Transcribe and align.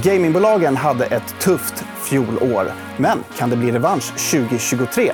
Gamingbolagen 0.00 0.76
hade 0.76 1.06
ett 1.06 1.40
tufft 1.40 1.84
fjolår. 2.04 2.72
Men 2.96 3.18
kan 3.38 3.50
det 3.50 3.56
bli 3.56 3.72
revansch 3.72 4.30
2023? 4.30 5.12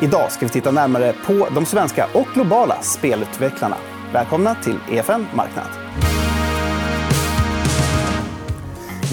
Idag 0.00 0.32
ska 0.32 0.46
vi 0.46 0.52
titta 0.52 0.70
närmare 0.70 1.14
på 1.26 1.48
de 1.54 1.66
svenska 1.66 2.08
och 2.14 2.26
globala 2.34 2.82
spelutvecklarna. 2.82 3.76
Välkomna 4.12 4.54
till 4.54 4.78
EFN 4.92 5.26
Marknad. 5.34 5.66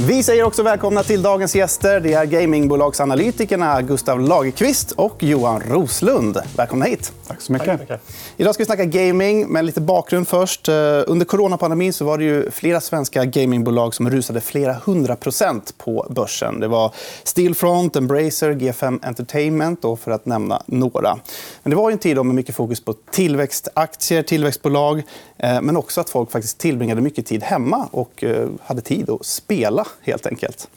Vi 0.08 0.24
säger 0.24 0.44
också 0.44 0.64
välkomna 0.64 1.04
till 1.04 1.22
dagens 1.22 1.56
gäster. 1.56 2.00
Det 2.00 2.14
är 2.14 2.26
gamingbolagsanalytikerna 2.26 3.82
Gustav 3.82 4.20
Lagerqvist 4.20 4.92
och 4.92 5.24
Johan 5.24 5.62
Roslund. 5.62 6.38
Välkomna 6.58 6.86
hit. 6.86 7.14
Tack 7.32 7.42
så 7.42 7.54
mycket. 7.54 7.88
Tack, 7.88 8.02
Idag 8.38 8.54
ska 8.54 8.62
vi 8.62 8.66
snacka 8.66 8.86
gaming, 8.86 9.48
men 9.48 9.66
lite 9.66 9.82
bakgrund 9.82 10.28
först. 10.28 10.70
Eh, 10.70 10.74
under 11.08 11.26
coronapandemin 11.26 11.94
så 11.94 12.06
var 12.06 12.18
det 12.18 12.24
ju 12.24 12.52
flera 12.52 12.82
svenska 12.82 13.26
gamingbolag 13.26 13.96
som 13.96 14.10
rusade 14.10 14.42
flera 14.42 14.74
hundra 14.74 15.16
procent 15.16 15.74
på 15.78 16.08
börsen. 16.10 16.60
Det 16.60 16.68
var 16.68 16.94
Stillfront, 17.24 17.96
Embracer, 17.96 18.52
G5 18.52 19.00
Entertainment, 19.04 19.82
då, 19.82 19.96
för 19.96 20.12
att 20.12 20.26
nämna 20.26 20.64
några. 20.66 21.20
Men 21.64 21.70
det 21.70 21.76
var 21.76 21.92
en 21.92 21.98
tid 21.98 22.16
med 22.16 22.26
mycket 22.26 22.56
fokus 22.56 22.82
på 22.82 22.94
tillväxtaktier, 22.94 24.24
tillväxtbolag 24.24 25.04
eh, 25.38 25.62
men 25.62 25.78
också 25.78 26.02
att 26.02 26.10
folk 26.10 26.32
faktiskt 26.32 26.58
tillbringade 26.58 27.02
mycket 27.02 27.26
tid 27.26 27.44
hemma 27.44 27.88
och 27.92 28.24
eh, 28.24 28.50
hade 28.64 28.82
tid 28.82 29.10
att 29.10 29.26
spela, 29.26 29.88
helt 30.02 30.26
enkelt. 30.26 30.68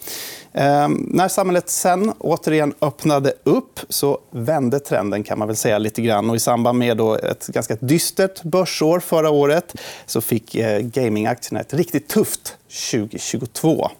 Ehm, 0.56 1.06
när 1.10 1.28
samhället 1.28 1.70
sen 1.70 2.12
återigen 2.18 2.74
öppnade 2.80 3.32
upp 3.44 3.80
så 3.88 4.18
vände 4.30 4.80
trenden 4.80 5.22
kan 5.22 5.38
man 5.38 5.48
väl 5.48 5.56
säga 5.56 5.78
lite 5.78 6.02
grann. 6.02 6.30
Och 6.30 6.36
I 6.36 6.38
samband 6.44 6.78
med 6.78 6.96
då 6.96 7.14
ett 7.14 7.46
ganska 7.46 7.76
dystert 7.80 8.42
börsår 8.42 9.00
förra 9.00 9.30
året 9.30 9.74
så 10.06 10.20
fick 10.20 10.54
eh, 10.54 10.80
gamingaktierna 10.80 11.60
ett 11.60 11.74
riktigt 11.74 12.08
tufft 12.08 12.56
2022. 12.90 13.90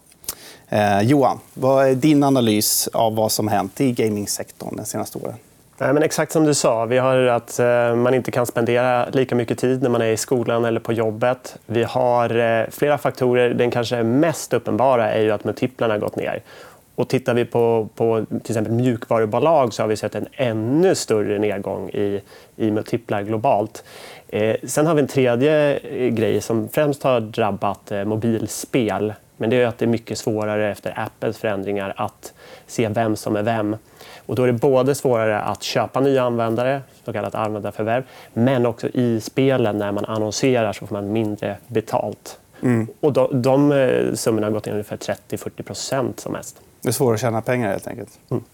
Eh, 0.69 1.03
Johan, 1.03 1.41
vad 1.55 1.89
är 1.89 1.95
din 1.95 2.23
analys 2.23 2.89
av 2.93 3.15
vad 3.15 3.33
som 3.33 3.49
hänt 3.49 3.81
i 3.81 3.93
gamingsektorn 3.93 4.77
de 4.77 4.85
senaste 4.85 5.19
åren? 5.19 5.35
Nej, 5.79 5.93
men 5.93 6.03
exakt 6.03 6.33
som 6.33 6.45
du 6.45 6.55
sa. 6.55 6.85
Vi 6.85 6.99
har 6.99 7.17
att 7.17 7.59
eh, 7.59 7.95
man 7.97 8.15
inte 8.15 8.31
kan 8.31 8.47
spendera 8.47 9.09
lika 9.09 9.35
mycket 9.35 9.59
tid 9.59 9.83
när 9.83 9.91
man 9.91 10.03
är 10.03 10.07
i 10.07 10.17
skolan 10.17 10.65
eller 10.65 10.81
på 10.81 10.93
jobbet. 10.93 11.57
Vi 11.67 11.85
har 11.85 12.37
eh, 12.37 12.67
flera 12.71 12.99
faktorer. 12.99 13.55
Den 13.55 13.71
kanske 13.71 14.03
mest 14.03 14.53
uppenbara 14.53 15.13
är 15.13 15.23
ju 15.23 15.31
att 15.31 15.45
multiplarna 15.45 15.95
har 15.95 15.99
gått 15.99 16.17
ner. 16.17 16.43
Och 16.95 17.09
tittar 17.09 17.35
vi 17.35 17.45
på, 17.45 17.89
på 17.95 18.25
till 18.29 18.53
exempel 18.53 18.73
mjukvarubolag 18.73 19.73
så 19.73 19.83
har 19.83 19.89
vi 19.89 19.97
sett 19.97 20.15
en 20.15 20.27
ännu 20.33 20.95
större 20.95 21.39
nedgång 21.39 21.91
i, 21.91 22.21
i 22.57 22.71
multiplar 22.71 23.23
globalt. 23.23 23.85
Eh, 24.29 24.57
sen 24.65 24.87
har 24.87 24.95
vi 24.95 25.01
en 25.01 25.09
tredje 25.09 25.77
eh, 25.77 26.09
grej 26.09 26.41
som 26.41 26.69
främst 26.69 27.03
har 27.03 27.21
drabbat 27.21 27.93
eh, 27.93 28.05
mobilspel. 28.05 29.13
Men 29.37 29.51
det 29.51 29.57
är 29.57 29.67
att 29.67 29.79
det 29.79 29.85
är 29.85 29.89
mycket 29.89 30.19
svårare 30.19 30.71
efter 30.71 30.99
Apples 30.99 31.39
förändringar 31.39 31.95
att 31.97 32.33
se 32.67 32.89
vem 32.89 33.17
som 33.17 33.37
är 33.37 33.43
vem. 33.43 33.77
Och 34.27 34.37
då 34.37 34.43
är 34.43 34.47
det 34.47 34.53
både 34.53 34.95
svårare 34.95 35.41
att 35.41 35.63
köpa 35.63 36.01
nya 36.01 36.23
användare, 36.23 36.83
så 37.05 37.13
kallat 37.13 37.35
användarförvärv, 37.35 38.05
men 38.33 38.67
också 38.67 38.89
i 38.89 39.21
spelen 39.21 39.79
när 39.79 39.93
man 39.93 40.05
annonserar 40.05 40.73
så 40.73 40.87
får 40.87 40.95
man 40.95 41.13
mindre 41.13 41.57
betalt. 41.67 42.39
Mm. 42.63 42.87
Och 43.01 43.13
de, 43.13 43.43
de 43.43 43.73
eh, 43.73 44.15
summorna 44.15 44.47
har 44.47 44.53
gått 44.53 44.67
ner 44.67 44.73
ungefär 44.73 44.97
30-40% 44.97 46.13
som 46.17 46.33
mest. 46.33 46.61
Det 46.85 46.91
är 46.91 46.93
svårare 46.93 47.15
att 47.15 47.21
tjäna 47.21 47.41
pengar 47.41 47.71
helt 47.71 47.87
enkelt. 47.87 48.19
Mm. 48.31 48.45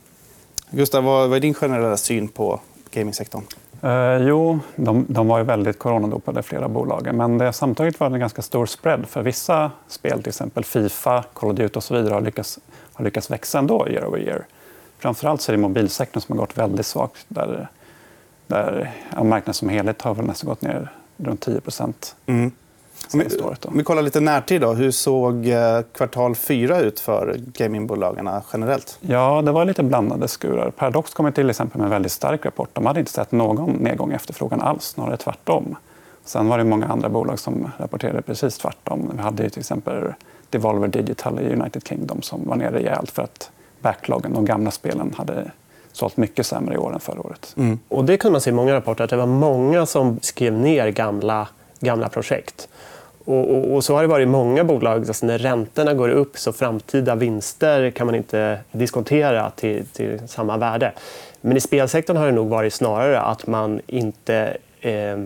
Gustav, 0.70 1.05
vad 1.05 1.34
är 1.34 1.41
din 1.41 1.55
generella 1.55 1.97
syn 1.97 2.28
på 2.28 2.61
gamingsektorn? 2.91 3.42
Eh, 3.83 4.17
jo, 4.17 4.59
de, 4.77 5.06
de, 5.09 5.28
var 5.28 5.39
ju 5.39 5.45
väldigt 5.45 5.78
coronadopade, 5.78 6.42
flera 6.42 6.69
bolag. 6.69 7.14
Men 7.14 7.39
det 7.39 7.45
har 7.45 7.53
samtidigt 7.53 8.00
varit 8.00 8.12
en 8.12 8.20
ganska 8.20 8.42
stor 8.42 8.67
spread. 8.67 9.06
För 9.06 9.22
vissa 9.22 9.70
spel, 9.89 10.22
till 10.22 10.28
exempel 10.28 10.64
Fifa, 10.64 11.25
Call 11.34 11.50
of 11.50 11.56
Duty 11.56 11.77
och 11.77 11.84
så 11.84 11.95
vidare, 11.95 12.14
har 12.14 12.20
lyckats, 12.20 12.59
har 12.92 13.05
lyckats 13.05 13.31
växa 13.31 13.59
ändå 13.59 13.89
year 13.89 14.06
over 14.06 14.19
year. 14.19 14.47
Framförallt 14.98 15.41
så 15.41 15.53
är 15.53 15.56
det 15.56 15.62
mobilsektorn 15.62 16.20
som 16.20 16.39
har 16.39 16.47
gått 16.47 16.59
väldigt 16.59 16.87
svagt. 16.87 17.25
Där, 17.28 17.69
där 18.47 18.92
ja, 19.17 19.25
marknaden 19.25 19.55
som 19.55 19.69
helhet 19.69 20.03
har 20.03 20.15
väl 20.15 20.27
nästan 20.27 20.49
gått 20.49 20.62
ner 20.62 20.93
runt 21.16 21.41
10 21.41 21.60
mm. 22.27 22.53
Om 23.12 23.21
vi, 23.21 23.26
om 23.69 23.78
vi 23.78 23.84
kollar 23.84 24.03
lite 24.03 24.21
närtid, 24.21 24.60
då. 24.60 24.72
hur 24.72 24.91
såg 24.91 25.48
eh, 25.48 25.81
kvartal 25.93 26.34
fyra 26.34 26.81
ut 26.81 27.00
för 27.00 27.34
gamingbolagen 27.38 28.31
generellt? 28.53 28.98
Ja, 29.00 29.43
det 29.43 29.53
var 29.53 29.65
lite 29.65 29.82
blandade 29.82 30.28
skurar. 30.28 30.71
Paradox 30.71 31.15
kom 31.15 31.32
till 31.32 31.50
exempel 31.50 31.78
med 31.78 31.84
en 31.84 31.91
väldigt 31.91 32.12
stark 32.12 32.47
rapport. 32.47 32.69
De 32.72 32.87
hade 32.87 33.00
inte 33.00 33.12
sett 33.12 33.32
någon 33.32 33.71
nedgång 33.71 34.12
i 34.12 34.15
efterfrågan 34.15 34.60
alls, 34.60 34.84
snarare 34.84 35.16
tvärtom. 35.16 35.76
Sen 36.25 36.48
var 36.48 36.59
det 36.59 36.65
många 36.65 36.87
andra 36.87 37.09
bolag 37.09 37.38
som 37.38 37.71
rapporterade 37.78 38.22
precis 38.22 38.59
tvärtom. 38.59 39.10
Vi 39.16 39.22
hade 39.22 39.50
till 39.50 39.60
exempel 39.60 40.15
Devolver 40.50 40.88
Digital 40.88 41.41
i 41.41 41.53
United 41.53 41.87
Kingdom 41.87 42.22
som 42.22 42.48
var 42.48 42.56
nere 42.56 42.72
rejält 42.72 43.10
för 43.10 43.22
att 43.22 43.50
backloggen, 43.81 44.32
de 44.32 44.44
gamla 44.44 44.71
spelen, 44.71 45.15
hade 45.16 45.50
sålt 45.92 46.16
mycket 46.16 46.47
sämre 46.47 46.75
i 46.75 46.78
år 46.78 46.92
än 46.92 47.00
förra 47.00 47.21
året. 47.21 47.54
Mm. 47.56 47.78
Och 47.88 48.04
det 48.04 48.16
kunde 48.16 48.32
man 48.32 48.41
se 48.41 48.50
i 48.50 48.53
många 48.53 48.75
rapporter, 48.75 49.04
att 49.04 49.10
det 49.10 49.16
var 49.16 49.27
många 49.27 49.87
som 49.87 50.19
skrev 50.22 50.53
ner 50.53 50.88
gamla, 50.88 51.48
gamla 51.81 52.09
projekt. 52.09 52.69
Och, 53.30 53.50
och, 53.50 53.74
och, 53.74 53.84
så 53.84 53.94
har 53.94 54.02
det 54.02 54.08
varit 54.08 54.22
i 54.22 54.26
många 54.26 54.64
bolag. 54.64 55.08
Alltså 55.08 55.26
när 55.26 55.38
räntorna 55.38 55.94
går 55.94 56.08
upp 56.08 56.38
så 56.38 56.52
framtida 56.52 57.14
vinster 57.14 57.91
kan 57.91 58.06
man 58.06 58.14
inte 58.14 58.58
diskontera 58.72 59.50
till, 59.50 59.86
till 59.86 60.28
samma 60.28 60.56
värde. 60.56 60.92
Men 61.41 61.56
i 61.56 61.60
spelsektorn 61.60 62.16
har 62.16 62.26
det 62.26 62.32
nog 62.32 62.48
varit 62.48 62.74
snarare 62.74 63.20
att 63.20 63.46
man 63.46 63.80
inte 63.86 64.56
eh, 64.80 65.18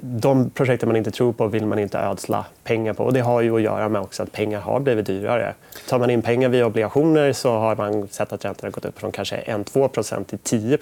de 0.00 0.50
projekt 0.50 0.84
man 0.84 0.96
inte 0.96 1.10
tror 1.10 1.32
på 1.32 1.46
vill 1.46 1.66
man 1.66 1.78
inte 1.78 1.98
ödsla 1.98 2.44
pengar 2.64 2.92
på. 2.92 3.04
Och 3.04 3.12
det 3.12 3.20
har 3.20 3.40
ju 3.40 3.56
att 3.56 3.62
göra 3.62 3.88
med 3.88 4.02
också 4.02 4.22
att 4.22 4.32
pengar 4.32 4.60
har 4.60 4.80
blivit 4.80 5.06
dyrare. 5.06 5.54
Tar 5.88 5.98
man 5.98 6.10
in 6.10 6.22
pengar 6.22 6.48
via 6.48 6.66
obligationer 6.66 7.32
så 7.32 7.52
har 7.52 7.76
man 7.76 8.08
sett 8.08 8.32
att 8.32 8.44
räntorna 8.44 8.70
gått 8.70 8.84
upp 8.84 8.98
från 8.98 9.12
kanske 9.12 9.36
1-2 9.36 10.24
till 10.24 10.38
10 10.38 10.78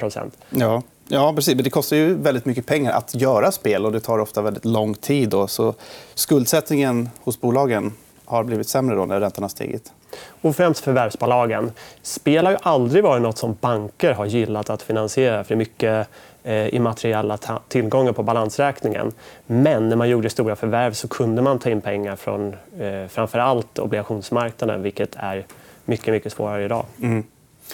Ja. 0.51 0.83
Ja, 1.09 1.33
precis. 1.35 1.55
Men 1.55 1.65
det 1.65 1.71
kostar 1.71 1.97
ju 1.97 2.15
väldigt 2.15 2.45
mycket 2.45 2.67
pengar 2.67 2.93
att 2.93 3.15
göra 3.15 3.53
spel 3.53 3.87
och 3.87 3.93
det 3.93 4.01
tar 4.01 4.19
ofta 4.19 4.43
väldigt 4.43 4.65
lång 4.65 4.95
tid. 4.95 5.29
Då. 5.29 5.47
Så 5.47 5.75
skuldsättningen 6.15 7.11
hos 7.25 7.41
bolagen 7.41 7.93
har 8.25 8.45
blivit 8.45 8.69
sämre 8.69 8.97
då 8.97 9.07
när 9.07 9.21
räntorna 9.21 9.45
har 9.45 9.49
stigit. 9.49 9.93
Och 10.41 10.57
främst 10.57 10.81
förvärvsbolagen. 10.85 11.73
Spel 12.03 12.45
har 12.45 12.53
ju 12.53 12.59
aldrig 12.63 13.05
varit 13.05 13.23
nåt 13.23 13.39
som 13.39 13.57
banker 13.61 14.13
har 14.13 14.27
gillat 14.27 14.71
att 14.71 14.83
finansiera. 14.83 15.45
För 15.45 15.49
det 15.49 15.55
är 15.55 15.57
mycket 15.57 16.09
eh, 16.45 16.75
immateriella 16.75 17.39
tillgångar 17.69 18.13
på 18.13 18.23
balansräkningen. 18.23 19.13
Men 19.47 19.89
när 19.89 19.97
man 19.97 20.09
gjorde 20.09 20.31
stora 20.31 20.57
förvärv 20.57 20.93
så 20.93 21.09
kunde 21.09 21.43
man 21.43 21.59
ta 21.59 21.71
in 21.71 21.81
pengar 21.81 22.17
från 22.17 22.57
eh, 22.79 23.09
framför 23.09 23.39
allt 23.39 23.79
obligationsmarknaden 23.79 24.83
vilket 24.83 25.15
är 25.17 25.47
mycket, 25.85 26.15
mycket 26.15 26.33
svårare 26.33 26.65
idag. 26.65 26.85
Mm. 27.03 27.25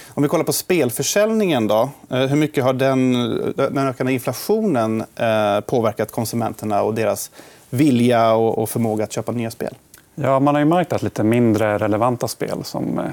Om 0.08 0.22
vi 0.22 0.28
kollar 0.28 0.44
på 0.44 0.53
spelförsäljningen, 0.53 1.69
då, 1.69 1.91
eh, 2.10 2.19
hur 2.19 2.36
mycket 2.36 2.64
har 2.64 2.72
den, 2.72 3.12
den 3.56 3.78
ökande 3.78 4.12
inflationen 4.12 5.04
eh, 5.16 5.60
påverkat 5.60 6.12
konsumenterna 6.12 6.82
och 6.82 6.94
deras 6.94 7.30
vilja 7.70 8.34
och 8.34 8.70
förmåga 8.70 9.04
att 9.04 9.12
köpa 9.12 9.32
nya 9.32 9.50
spel? 9.50 9.75
Ja, 10.14 10.41
man 10.41 10.54
har 10.54 10.60
ju 10.60 10.69
märkt 10.69 10.92
att 10.92 11.03
lite 11.03 11.25
mindre 11.25 11.78
relevanta 11.78 12.28
spel 12.28 12.64
som 12.64 12.98
eh, 12.98 13.04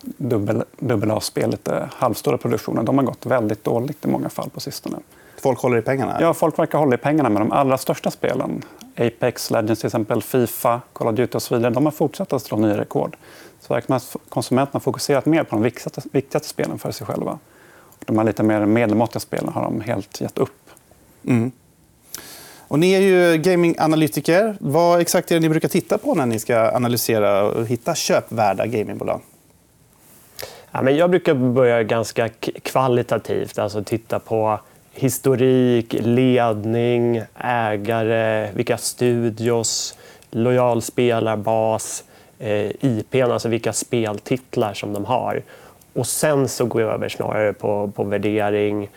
dubbel, 0.00 0.64
dubbel 0.78 1.10
A-spel, 1.10 1.50
lite 1.50 1.88
halvstora 1.92 2.38
produktioner, 2.38 2.82
de 2.82 2.98
har 2.98 3.04
gått 3.04 3.26
väldigt 3.26 3.64
dåligt 3.64 4.04
i 4.04 4.08
många 4.08 4.28
fall 4.28 4.50
på 4.50 4.60
sistone. 4.60 4.96
Folk 5.40 5.58
håller 5.58 5.78
i 5.78 5.82
pengarna? 5.82 6.16
Ja, 6.20 6.34
folk 6.34 6.58
verkar 6.58 6.78
hålla 6.78 6.94
i 6.94 6.98
pengarna. 6.98 7.28
Men 7.28 7.42
de 7.42 7.52
allra 7.52 7.78
största 7.78 8.10
spelen, 8.10 8.62
Apex, 8.96 9.50
Legends, 9.50 9.80
till 9.80 9.86
exempel, 9.86 10.22
Fifa, 10.22 10.80
Call 10.92 11.08
of 11.08 11.14
Duty 11.14 11.36
och 11.36 11.42
så 11.42 11.56
vidare, 11.56 11.74
de 11.74 11.84
har 11.84 11.92
fortsatt 11.92 12.32
att 12.32 12.42
slå 12.42 12.58
nya 12.58 12.76
rekord. 12.76 13.16
Så 13.68 13.74
verkar 13.74 13.94
att 13.94 14.16
konsumenterna 14.28 14.76
har 14.76 14.80
fokuserat 14.80 15.26
mer 15.26 15.44
på 15.44 15.56
de 15.56 15.62
viktigaste, 15.62 16.02
viktigaste 16.12 16.48
spelen 16.48 16.78
för 16.78 16.90
sig 16.90 17.06
själva. 17.06 17.38
de 18.06 18.18
här 18.18 18.24
lite 18.24 18.42
mer 18.42 18.66
medelmåttiga 18.66 19.20
spelen 19.20 19.48
har 19.48 19.62
de 19.62 19.80
helt 19.80 20.20
gett 20.20 20.38
upp. 20.38 20.70
Mm. 21.26 21.52
Och 22.68 22.78
ni 22.78 22.92
är 22.92 23.00
ju 23.00 23.38
gaminganalytiker. 23.38 24.56
Vad 24.60 25.00
exakt 25.00 25.30
är 25.30 25.34
det 25.34 25.40
ni 25.40 25.48
brukar 25.48 25.68
titta 25.68 25.98
på 25.98 26.14
när 26.14 26.26
ni 26.26 26.38
ska 26.38 26.70
analysera 26.70 27.42
och 27.42 27.66
hitta 27.66 27.94
köpvärda 27.94 28.66
gamingbolag? 28.66 29.20
Ja, 30.70 30.82
men 30.82 30.96
jag 30.96 31.10
brukar 31.10 31.34
börja 31.34 31.82
ganska 31.82 32.28
kvalitativt. 32.62 33.58
Alltså 33.58 33.84
titta 33.84 34.18
på 34.18 34.60
historik, 34.92 35.94
ledning, 36.00 37.22
ägare, 37.38 38.52
vilka 38.52 38.78
studios, 38.78 39.98
lojal 40.30 40.82
spelarbas, 40.82 42.04
eh, 42.38 42.70
IP, 42.80 43.14
alltså 43.14 43.48
vilka 43.48 43.72
speltitlar 43.72 44.74
som 44.74 44.92
de 44.92 45.04
har. 45.04 45.42
Och 45.92 46.06
sen 46.06 46.48
så 46.48 46.64
går 46.64 46.82
jag 46.82 46.92
över 46.92 47.08
snarare 47.08 47.52
på, 47.52 47.92
på 47.94 48.04
värdering, 48.04 48.88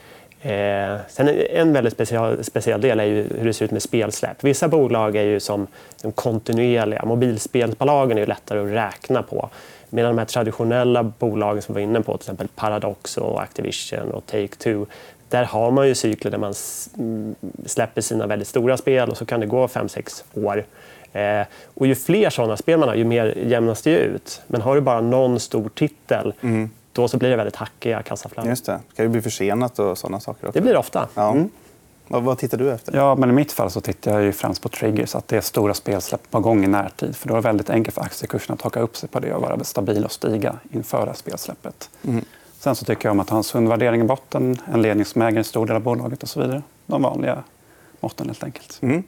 Eh, 0.43 0.97
sen 1.07 1.29
en 1.49 1.73
väldigt 1.73 1.93
speciell, 1.93 2.43
speciell 2.43 2.81
del 2.81 2.99
är 2.99 3.03
ju 3.03 3.27
hur 3.37 3.45
det 3.45 3.53
ser 3.53 3.65
ut 3.65 3.71
med 3.71 3.81
spelsläpp. 3.81 4.43
Vissa 4.43 4.67
bolag 4.67 5.15
är 5.15 5.23
ju 5.23 5.39
som 5.39 5.67
de 6.01 6.11
kontinuerliga. 6.11 7.05
Mobilspelsbolagen 7.05 8.17
är 8.17 8.21
ju 8.21 8.27
lättare 8.27 8.59
att 8.59 8.71
räkna 8.71 9.23
på. 9.23 9.49
Medan 9.89 10.15
de 10.15 10.19
här 10.19 10.25
traditionella 10.25 11.03
bolagen 11.03 11.61
som 11.61 11.75
vi 11.75 11.81
var 11.81 11.89
inne 11.89 12.01
på, 12.01 12.17
till 12.17 12.23
exempel 12.23 12.47
Paradox, 12.55 13.17
och 13.17 13.41
Activision 13.41 14.11
och 14.11 14.23
Take-Two, 14.31 14.85
där 15.29 15.43
har 15.43 15.71
man 15.71 15.87
ju 15.87 15.95
cykler 15.95 16.31
där 16.31 16.37
man 16.37 16.53
släpper 17.65 18.01
sina 18.01 18.27
väldigt 18.27 18.47
stora 18.47 18.77
spel 18.77 19.09
och 19.09 19.17
så 19.17 19.25
kan 19.25 19.39
det 19.39 19.45
gå 19.45 19.67
5-6 19.67 20.23
år. 20.33 20.65
Eh, 21.13 21.45
och 21.73 21.87
ju 21.87 21.95
fler 21.95 22.29
sådana 22.29 22.57
spel 22.57 22.79
man 22.79 22.89
har, 22.89 22.95
ju 22.95 23.05
mer 23.05 23.37
jämnas 23.37 23.81
det 23.81 23.97
ut. 23.97 24.41
Men 24.47 24.61
har 24.61 24.75
du 24.75 24.81
bara 24.81 25.01
någon 25.01 25.39
stor 25.39 25.69
titel, 25.69 26.33
mm. 26.41 26.69
då 26.93 27.07
så 27.07 27.17
blir 27.17 27.29
det 27.29 27.35
väldigt 27.35 27.55
hackiga 27.55 28.03
kassaflöden. 28.03 28.49
Just 28.49 28.65
det. 28.65 28.71
Det 28.71 28.95
kan 28.95 29.05
ju 29.05 29.09
bli 29.09 29.21
försenat 29.21 29.79
och 29.79 29.97
sådana 29.97 30.19
saker. 30.19 30.47
Också. 30.47 30.59
Det 30.59 30.61
blir 30.61 30.73
det 30.73 30.79
ofta. 30.79 31.07
Ja. 31.15 31.31
Mm. 31.31 31.49
Vad, 32.07 32.37
tittar 32.37 32.57
du 32.57 32.71
efter? 32.71 32.95
Ja, 32.95 33.15
men 33.15 33.29
I 33.29 33.33
mitt 33.33 33.51
fall 33.51 33.71
så 33.71 33.81
tittar 33.81 34.11
jag 34.11 34.23
ju 34.23 34.31
främst 34.31 34.61
på 34.61 34.69
triggers, 34.69 35.15
att 35.15 35.27
det 35.27 35.37
är 35.37 35.41
stora 35.41 35.73
spelsläpp 35.73 36.31
på 36.31 36.39
gång 36.39 36.63
i 36.63 36.67
närtid. 36.67 37.15
För 37.15 37.27
Då 37.27 37.33
är 37.33 37.35
det 37.35 37.47
väldigt 37.47 37.69
enkelt 37.69 37.95
för 37.95 38.01
aktiekursen 38.01 38.53
att 38.53 38.61
haka 38.61 38.79
upp 38.79 38.97
sig 38.97 39.09
på 39.09 39.19
det 39.19 39.33
och 39.33 39.41
vara 39.41 39.63
stabil 39.63 40.05
och 40.05 40.11
stiga 40.11 40.55
inför 40.71 41.13
spelsläppet. 41.15 41.89
Mm. 42.07 42.25
Sen 42.59 42.75
så 42.75 42.85
tycker 42.85 43.05
jag 43.05 43.11
om 43.11 43.19
att 43.19 43.29
ha 43.29 43.37
en 43.37 43.43
sund 43.43 43.69
värdering 43.69 44.01
i 44.01 44.03
botten, 44.03 44.57
en 44.73 44.81
ledning 44.81 45.05
som 45.05 45.21
äger 45.21 45.37
en 45.37 45.43
stor 45.43 45.65
del 45.65 45.75
av 45.75 45.81
bolaget 45.81 46.23
och 46.23 46.29
så 46.29 46.41
vidare. 46.41 46.61
De 46.85 47.01
vanliga 47.01 47.43
måtten 47.99 48.27
helt 48.27 48.43
enkelt. 48.43 48.79
Mm. 48.81 49.03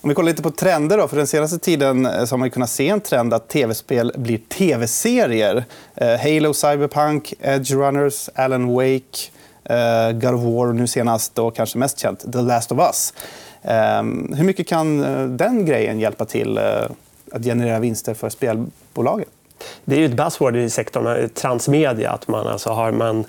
Om 0.00 0.08
vi 0.08 0.14
kollar 0.14 0.30
lite 0.30 0.42
på 0.42 0.50
trender. 0.50 0.98
Då, 0.98 1.08
för 1.08 1.16
Den 1.16 1.26
senaste 1.26 1.58
tiden 1.58 2.06
eh, 2.06 2.24
så 2.24 2.32
har 2.32 2.38
man 2.38 2.50
kunnat 2.50 2.70
se 2.70 2.88
en 2.88 3.00
trend 3.00 3.34
att 3.34 3.48
tv-spel 3.48 4.12
blir 4.16 4.38
tv-serier. 4.38 5.64
Eh, 5.94 6.18
Halo, 6.18 6.54
Cyberpunk, 6.54 7.34
Edge 7.40 7.70
Runners, 7.70 8.28
Alan 8.34 8.74
Wake, 8.74 9.30
eh, 9.64 10.12
God 10.12 10.34
of 10.34 10.40
War 10.40 10.66
och 10.66 10.74
nu 10.74 10.86
senast 10.86 11.38
och 11.38 11.56
kanske 11.56 11.78
mest 11.78 11.98
känt 11.98 12.32
The 12.32 12.42
Last 12.42 12.72
of 12.72 12.78
Us. 12.78 13.14
Eh, 13.62 14.02
hur 14.36 14.44
mycket 14.44 14.66
kan 14.66 15.04
eh, 15.04 15.26
den 15.26 15.66
grejen 15.66 16.00
hjälpa 16.00 16.24
till 16.24 16.58
eh, 16.58 16.64
att 17.32 17.44
generera 17.44 17.78
vinster 17.78 18.14
för 18.14 18.28
spelbolagen? 18.28 19.28
Det 19.84 19.94
är 19.94 19.98
ju 19.98 20.06
ett 20.06 20.16
buzzword 20.16 20.56
i 20.56 20.70
sektorn, 20.70 21.28
transmedia. 21.28 22.10
Att 22.10 22.28
man 22.28 22.46
alltså 22.46 22.70
har 22.70 22.92
man 22.92 23.24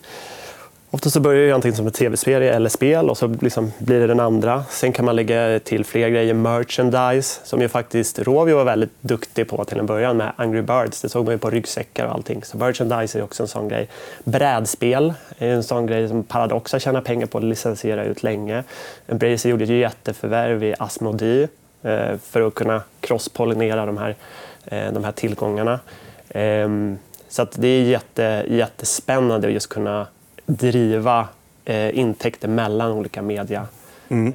Ofta 0.94 1.10
så 1.10 1.20
börjar 1.20 1.48
det 1.48 1.52
antingen 1.52 1.76
som 1.76 1.86
en 1.86 1.92
tv-serie 1.92 2.54
eller 2.54 2.70
spel 2.70 3.10
och 3.10 3.18
så 3.18 3.28
liksom 3.28 3.72
blir 3.78 4.00
det 4.00 4.08
den 4.08 4.20
andra. 4.20 4.64
Sen 4.70 4.92
kan 4.92 5.06
man 5.06 5.16
lägga 5.16 5.60
till 5.60 5.86
fler 5.86 6.10
grejer. 6.10 6.34
Merchandise, 6.34 7.40
som 7.44 7.62
ju 7.62 7.68
faktiskt 7.68 8.20
Rovio 8.20 8.56
var 8.56 8.64
väldigt 8.64 8.92
duktig 9.02 9.50
på 9.50 9.66
till 9.66 9.80
en 9.80 9.86
början 9.86 10.18
med 10.18 10.32
Angry 10.36 10.62
Birds. 10.62 11.02
Det 11.02 11.10
såg 11.10 11.26
man 11.26 11.34
ju 11.34 11.38
på 11.38 11.50
ryggsäckar 11.50 12.06
och 12.06 12.12
allting. 12.12 12.44
Så 12.44 12.58
merchandise 12.58 13.20
är 13.20 13.24
också 13.24 13.44
en 13.44 13.48
sån 13.48 13.68
grej. 13.68 13.90
Brädspel 14.24 15.14
är 15.38 15.48
en 15.48 15.64
sån 15.64 15.88
grej 15.88 16.08
som 16.08 16.24
Paradox 16.24 16.72
har 16.74 16.80
tjänat 16.80 17.04
pengar 17.04 17.28
på 17.28 17.38
att 17.38 17.44
licensiera 17.44 18.04
ut 18.04 18.24
länge. 18.24 18.64
Embracer 19.08 19.50
gjorde 19.50 19.64
ett 19.64 19.70
jätteförvärv 19.70 20.64
i 20.64 20.76
Asmodee 20.80 21.48
eh, 21.84 22.18
för 22.24 22.48
att 22.48 22.56
kunna 22.56 22.82
crosspollinera 23.00 23.86
de 23.86 23.98
här, 23.98 24.16
eh, 24.66 24.94
de 24.94 25.04
här 25.04 25.12
tillgångarna. 25.12 25.80
Ehm, 26.30 26.98
så 27.30 27.48
det 27.56 27.68
är 27.68 27.82
jätte, 27.82 28.46
jättespännande 28.48 29.48
att 29.48 29.54
just 29.54 29.70
kunna 29.70 30.08
driva 30.46 31.28
eh, 31.66 32.00
intäkter 32.00 32.48
mellan 32.48 32.92
olika 32.92 33.22
medieben. 33.22 33.68
Mm. 34.10 34.34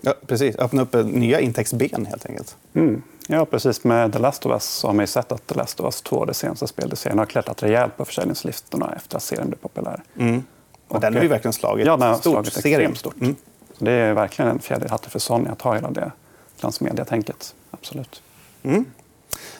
Ja, 0.00 0.14
precis. 0.26 0.56
Öppna 0.56 0.82
upp 0.82 0.94
nya 1.06 1.40
intäktsben, 1.40 2.06
helt 2.06 2.26
enkelt. 2.26 2.56
Mm. 2.74 3.02
Ja, 3.28 3.44
precis. 3.44 3.84
Med 3.84 4.12
The 4.12 4.18
Last 4.18 4.46
of 4.46 4.52
Us 4.52 4.64
så 4.64 4.86
har 4.86 4.94
man 4.94 5.06
sett 5.06 5.32
att 5.32 5.46
The 5.46 5.54
Last 5.54 5.80
of 5.80 5.84
Us 5.84 6.02
2, 6.02 6.24
det 6.24 6.34
senaste 6.34 6.66
spelet 6.66 6.98
serien, 6.98 7.18
har 7.18 7.26
klättrat 7.26 7.62
rejält 7.62 7.96
på 7.96 8.04
försäljningslistorna 8.04 8.92
efter 8.96 9.16
att 9.16 9.22
serien 9.22 9.48
blev 9.48 9.58
populär. 9.58 10.02
Mm. 10.18 10.42
Och, 10.88 10.94
och 10.94 11.00
den 11.00 11.14
har 11.14 11.22
ju 11.22 11.28
verkligen 11.28 11.52
slagit 11.52 11.86
ja, 11.86 11.96
den 11.96 12.08
har 12.08 12.14
stort. 12.14 12.32
Slagit 12.32 12.56
extremt 12.56 12.98
stort. 12.98 13.20
Mm. 13.20 13.36
Så 13.78 13.84
det 13.84 13.92
är 13.92 14.14
verkligen 14.14 14.50
en 14.50 14.58
fjäder 14.58 14.86
i 14.86 14.90
hatten 14.90 15.10
för 15.10 15.18
Sony 15.18 15.48
att 15.48 15.62
ha 15.62 15.74
hela 15.74 15.90
det 15.90 16.12
transmedia-tänket. 16.60 17.54
Absolut. 17.70 18.22
Mm. 18.62 18.84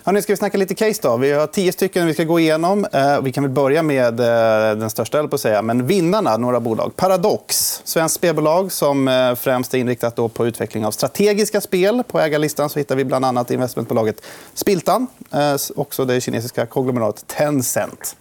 Nu 0.04 0.22
ska 0.22 0.32
vi 0.32 0.36
snacka 0.36 0.58
lite 0.58 0.74
case 0.74 1.00
då? 1.02 1.16
Vi 1.16 1.32
har 1.32 1.46
tio 1.46 1.72
stycken 1.72 2.06
vi 2.06 2.14
ska 2.14 2.24
gå 2.24 2.40
igenom. 2.40 2.86
Eh, 2.92 3.20
vi 3.20 3.32
kan 3.32 3.44
väl 3.44 3.52
börja 3.52 3.82
med 3.82 4.20
eh, 4.20 4.78
den 4.78 4.90
största, 4.90 5.28
på 5.28 5.34
att 5.34 5.40
säga. 5.40 5.62
Men 5.62 5.86
vinnarna, 5.86 6.36
några 6.36 6.60
bolag. 6.60 6.96
Paradox, 6.96 7.80
svenskt 7.84 8.14
spelbolag 8.14 8.72
som 8.72 9.08
eh, 9.08 9.34
främst 9.34 9.74
är 9.74 9.78
inriktat 9.78 10.16
då 10.16 10.28
på 10.28 10.46
utveckling 10.46 10.86
av 10.86 10.90
strategiska 10.90 11.60
spel. 11.60 12.02
På 12.08 12.20
ägarlistan 12.20 12.70
så 12.70 12.78
hittar 12.78 12.96
vi 12.96 13.04
bland 13.04 13.24
annat 13.24 13.50
investmentbolaget 13.50 14.22
Spiltan, 14.54 15.06
eh, 15.32 15.56
också 15.76 16.04
det 16.04 16.20
kinesiska 16.20 16.66
konglomeratet 16.66 17.26
Tencent. 17.26 18.16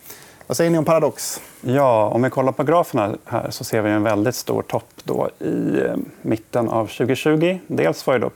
Vad 0.48 0.58
säger 0.58 0.72
ni 0.72 0.78
om 0.78 0.86
Paradox? 0.86 1.42
Ja, 1.62 2.10
om 2.10 2.22
vi 2.22 2.30
kollar 2.30 2.52
på 2.52 2.64
graferna 2.64 3.16
här 3.26 3.50
så 3.50 3.64
ser 3.64 3.82
vi 3.82 3.90
en 3.90 4.04
väldigt 4.04 4.36
stor 4.36 4.62
topp 4.62 4.90
då 5.04 5.30
i 5.40 5.82
eh, 5.86 5.96
mitten 6.22 6.70
av 6.70 6.88
2020. 6.88 7.60
Dels 7.68 8.08
var 8.08 8.20
det 8.20 8.20
då 8.20 8.32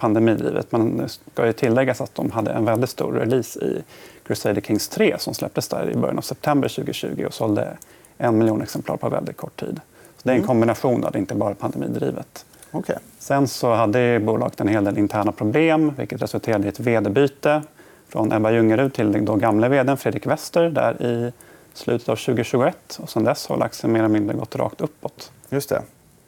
men 0.70 0.98
det 0.98 1.10
ska 1.10 1.46
ju 1.46 1.54
tilläggas 1.54 2.02
att 2.02 2.16
de 2.16 2.32
hade 2.32 2.52
en 2.52 2.66
väldigt 2.66 2.90
stor 2.90 3.14
release 3.14 3.60
i 3.60 3.84
Crusader 4.28 4.62
Kings 4.62 4.88
3 4.88 5.16
som 5.20 5.34
släpptes 5.34 5.68
där 5.68 5.90
i 5.92 5.96
början 5.96 6.18
av 6.18 6.22
september 6.22 6.70
2020 6.70 7.26
och 7.28 7.34
sålde 7.34 7.78
en 8.18 8.38
miljon 8.38 8.62
exemplar 8.62 8.98
på 8.98 9.10
väldigt 9.10 9.38
kort 9.38 9.60
tid. 9.60 9.80
Så 10.18 10.22
det 10.24 10.30
är 10.30 10.34
en 10.34 10.38
mm. 10.38 10.48
kombination, 10.48 11.02
det 11.02 11.08
är 11.08 11.18
inte 11.18 11.36
bara 11.36 11.56
pandemidrivet. 11.56 12.46
Okay. 12.72 12.98
Sen 13.20 13.48
så 13.48 13.74
hade 13.74 14.20
bolaget 14.20 14.60
en 14.60 14.68
hel 14.68 14.84
del 14.84 14.98
interna 14.98 15.32
problem 15.32 15.94
vilket 15.98 16.22
resulterade 16.22 16.66
i 16.66 16.70
ett 16.70 16.80
vd-byte 16.80 17.62
från 18.08 18.32
Ebba 18.32 18.52
Ljungerud 18.52 18.94
till 18.94 19.12
den 19.12 19.26
då 19.26 19.36
gamla 19.36 19.70
vd 19.70 19.98
Fredrik 19.98 20.26
Wester 20.26 20.70
där 20.70 21.02
i 21.02 21.32
slutet 21.80 22.10
av 22.10 22.16
2021. 22.16 23.00
Och 23.02 23.10
sen 23.10 23.24
dess 23.24 23.48
har 23.48 23.62
aktien 23.62 23.94
mer 23.94 24.00
eller 24.00 24.10
mindre 24.10 24.36
gått 24.36 24.56
rakt 24.56 24.82
uppåt. 24.82 25.32
Just 25.50 25.70
det. 25.70 25.82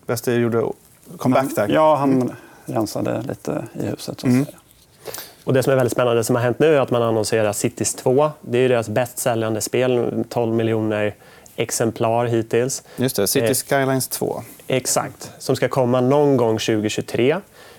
Wester 0.06 0.39
gjorde 0.39 0.65
comeback 1.18 1.56
där. 1.56 1.69
Ja, 1.69 1.95
han 1.95 2.33
rensade 2.65 3.21
lite 3.21 3.68
i 3.74 3.86
huset. 3.86 4.19
Så 4.19 4.27
mm. 4.27 4.45
Och 5.44 5.53
det 5.53 5.63
som 5.63 5.74
är 5.74 5.77
väldigt 5.77 5.94
spännande 5.94 6.24
som 6.24 6.36
har 6.36 6.44
hänt 6.44 6.59
nu 6.59 6.75
är 6.75 6.80
att 6.80 6.92
man 6.92 7.03
annonserar 7.03 7.53
Cities 7.53 7.95
2. 7.95 8.31
Det 8.42 8.57
är 8.57 8.69
deras 8.69 8.89
bäst 8.89 9.18
säljande 9.18 9.62
spel, 9.62 10.24
12 10.30 10.56
miljoner 10.56 11.15
exemplar 11.56 12.25
hittills. 12.25 12.83
Just 12.98 13.15
det, 13.15 13.27
City 13.27 13.45
eh, 13.45 13.53
Skylines 13.53 14.07
2. 14.07 14.42
Exakt, 14.68 15.31
som 15.39 15.56
ska 15.56 15.68
komma 15.68 16.01
någon 16.01 16.38
gång 16.38 16.57
2023. 16.57 17.31
Eh, 17.31 17.38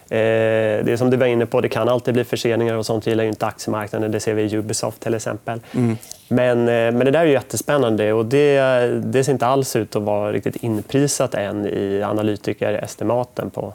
det 0.08 0.98
som 0.98 1.10
du 1.10 1.16
var 1.16 1.26
inne 1.26 1.46
på, 1.46 1.60
det 1.60 1.68
kan 1.68 1.88
alltid 1.88 2.14
bli 2.14 2.24
förseningar 2.24 2.74
och 2.74 2.86
sånt 2.86 3.06
gillar 3.06 3.24
ju 3.24 3.30
inte 3.30 3.46
aktiemarknaden. 3.46 4.12
Det 4.12 4.20
ser 4.20 4.34
vi 4.34 4.42
i 4.42 4.56
Ubisoft 4.56 5.00
till 5.00 5.14
exempel. 5.14 5.60
Mm. 5.74 5.96
Men, 6.32 6.58
eh, 6.58 6.64
men 6.92 6.98
det 6.98 7.10
där 7.10 7.20
är 7.20 7.24
jättespännande 7.24 8.12
och 8.12 8.26
det, 8.26 8.60
det 9.04 9.24
ser 9.24 9.32
inte 9.32 9.46
alls 9.46 9.76
ut 9.76 9.96
att 9.96 10.02
vara 10.02 10.32
riktigt 10.32 10.56
inprisat 10.56 11.34
än 11.34 11.66
i 11.66 12.02
analytikerestimaten 12.02 13.50
på, 13.50 13.74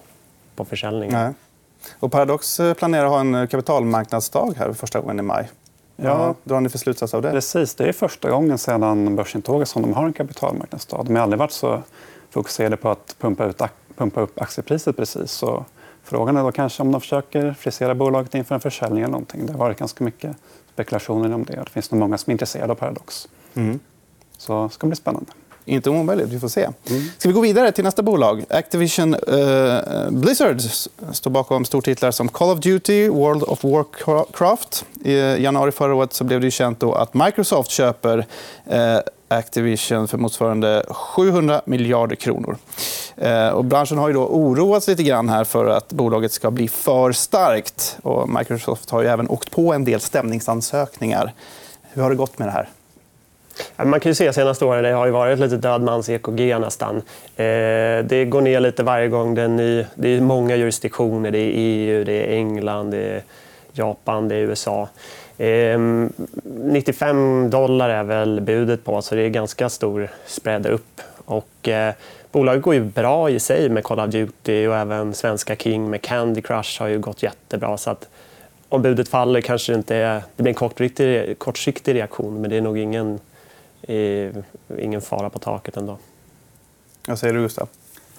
på 0.55 0.65
försäljningen. 0.65 1.19
Nej. 1.23 1.33
Och 1.99 2.11
Paradox 2.11 2.59
eh, 2.59 2.73
planerar 2.73 3.05
att 3.05 3.11
ha 3.11 3.19
en 3.19 3.47
kapitalmarknadsdag 3.47 4.53
här 4.57 4.73
första 4.73 4.99
gången 4.99 5.19
i 5.19 5.21
maj. 5.21 5.49
Ja, 5.95 6.17
Vad 6.17 6.35
drar 6.43 6.61
ni 6.61 6.69
för 6.69 6.77
slutsats 6.77 7.13
av 7.13 7.21
det? 7.21 7.31
Precis, 7.31 7.75
det 7.75 7.87
är 7.87 7.93
första 7.93 8.29
gången 8.29 8.57
sedan 8.57 9.15
börsintåget 9.15 9.67
som 9.67 9.81
de 9.81 9.93
har 9.93 10.05
en 10.05 10.13
kapitalmarknadsdag. 10.13 11.05
De 11.05 11.15
har 11.15 11.23
aldrig 11.23 11.39
varit 11.39 11.51
så 11.51 11.81
fokuserade 12.29 12.77
på 12.77 12.89
att 12.89 13.15
pumpa, 13.19 13.45
ut, 13.45 13.61
pumpa 13.95 14.21
upp 14.21 14.41
aktiepriset 14.41 14.97
precis. 14.97 15.31
Så 15.31 15.65
Frågan 16.09 16.37
är 16.37 16.43
då 16.43 16.51
kanske 16.51 16.81
om 16.81 16.91
de 16.91 17.01
försöker 17.01 17.53
frisera 17.59 17.95
bolaget 17.95 18.35
inför 18.35 18.55
en 18.55 18.61
försäljning 18.61 19.03
eller 19.03 19.11
någonting. 19.11 19.45
Det 19.45 19.51
har 19.51 19.59
varit 19.59 19.79
ganska 19.79 20.03
mycket 20.03 20.35
spekulationer 20.73 21.33
om 21.33 21.43
det. 21.43 21.55
Det 21.55 21.69
finns 21.69 21.91
nog 21.91 21.99
många 21.99 22.17
som 22.17 22.31
är 22.31 22.33
intresserade 22.33 22.71
av 22.71 22.75
Paradox. 22.75 23.27
Mm. 23.53 23.79
Så 24.37 24.63
det 24.63 24.73
ska 24.73 24.87
bli 24.87 24.95
spännande. 24.95 25.31
Inte 25.65 25.89
omöjligt. 25.89 26.29
Vi 26.29 26.39
får 26.39 26.47
se. 26.47 26.61
Mm. 26.63 27.03
Ska 27.17 27.29
vi 27.29 27.33
gå 27.33 27.41
vidare 27.41 27.71
till 27.71 27.83
nästa 27.83 28.01
bolag? 28.01 28.45
Activision 28.49 29.15
uh, 29.15 30.09
Blizzard 30.11 30.61
står 31.11 31.31
bakom 31.31 31.65
stortitlar 31.65 32.11
som 32.11 32.27
Call 32.27 32.49
of 32.49 32.59
Duty, 32.59 33.09
World 33.09 33.43
of 33.43 33.63
Warcraft. 33.63 34.85
I 35.03 35.13
januari 35.17 35.71
förra 35.71 35.95
året 35.95 36.13
så 36.13 36.23
blev 36.23 36.41
det 36.41 36.51
känt 36.51 36.83
att 36.83 37.13
Microsoft 37.13 37.71
köper 37.71 38.17
uh, 38.17 38.99
Activision 39.27 40.07
för 40.07 40.17
motsvarande 40.17 40.83
700 40.89 41.61
miljarder 41.65 42.15
kronor. 42.15 42.57
Eh, 43.17 43.49
och 43.49 43.65
branschen 43.65 43.97
har 43.97 44.07
ju 44.07 44.13
då 44.13 44.27
oroats 44.27 44.87
lite 44.87 45.03
grann 45.03 45.29
här 45.29 45.43
för 45.43 45.65
att 45.65 45.91
bolaget 45.91 46.31
ska 46.31 46.51
bli 46.51 46.67
för 46.67 47.11
starkt. 47.11 47.97
Och 48.03 48.29
Microsoft 48.29 48.89
har 48.89 49.01
ju 49.01 49.07
även 49.07 49.29
åkt 49.29 49.51
på 49.51 49.73
en 49.73 49.85
del 49.85 49.99
stämningsansökningar. 49.99 51.33
Hur 51.93 52.01
har 52.01 52.09
det 52.09 52.15
gått 52.15 52.39
med 52.39 52.47
det 52.47 52.51
här? 52.51 52.69
Man 53.85 53.99
kan 53.99 54.09
ju 54.09 54.15
se 54.15 54.33
senaste 54.33 54.65
åren 54.65 54.83
det 54.83 54.91
har 54.91 55.05
ju 55.05 55.11
varit 55.11 55.39
lite 55.39 55.57
död 55.57 55.81
mans 55.81 56.09
EKG 56.09 56.59
nästan. 56.59 56.95
Eh, 56.95 57.03
det 58.03 58.27
går 58.29 58.41
ner 58.41 58.59
lite 58.59 58.83
varje 58.83 59.07
gång. 59.07 59.35
Det 59.35 59.41
är, 59.41 59.47
ny, 59.47 59.85
det 59.95 60.09
är 60.09 60.21
många 60.21 60.55
jurisdiktioner. 60.55 61.31
Det 61.31 61.39
är 61.39 61.51
EU, 61.53 62.03
det 62.03 62.13
är 62.13 62.37
England, 62.37 62.91
det 62.91 62.97
är 62.97 63.23
Japan, 63.71 64.27
det 64.27 64.35
är 64.35 64.39
USA. 64.39 64.89
Ehm, 65.37 66.13
95 66.43 67.49
dollar 67.49 67.89
är 67.89 68.03
väl 68.03 68.41
budet 68.41 68.83
på, 68.83 69.01
så 69.01 69.15
det 69.15 69.21
är 69.21 69.29
ganska 69.29 69.69
stor 69.69 70.09
spread 70.25 70.65
upp. 70.65 71.01
Och, 71.25 71.67
eh, 71.67 71.93
bolaget 72.31 72.61
går 72.61 72.73
ju 72.73 72.83
bra 72.83 73.29
i 73.29 73.39
sig 73.39 73.69
med 73.69 73.83
Call 73.83 73.99
of 73.99 74.09
Duty 74.09 74.67
och 74.67 74.75
även 74.75 75.13
svenska 75.13 75.55
King 75.55 75.89
med 75.89 76.01
Candy 76.01 76.41
Crush 76.41 76.81
har 76.81 76.87
ju 76.87 76.99
gått 76.99 77.23
jättebra. 77.23 77.77
Så 77.77 77.89
att 77.89 78.09
om 78.69 78.81
budet 78.81 79.09
faller 79.09 79.41
kanske 79.41 79.71
det 79.71 79.77
inte 79.77 79.95
är, 79.95 80.21
det 80.35 80.43
blir 80.43 80.51
en 80.51 80.55
kortsiktig, 80.55 81.39
kortsiktig 81.39 81.95
reaktion 81.95 82.41
men 82.41 82.49
det 82.49 82.57
är 82.57 82.61
nog 82.61 82.77
ingen 82.77 83.19
eh, 83.81 84.35
ingen 84.79 85.01
fara 85.01 85.29
på 85.29 85.39
taket 85.39 85.77
ändå. 85.77 85.97
Vad 87.07 87.19
säger 87.19 87.33
du, 87.33 87.39
Gustav? 87.39 87.67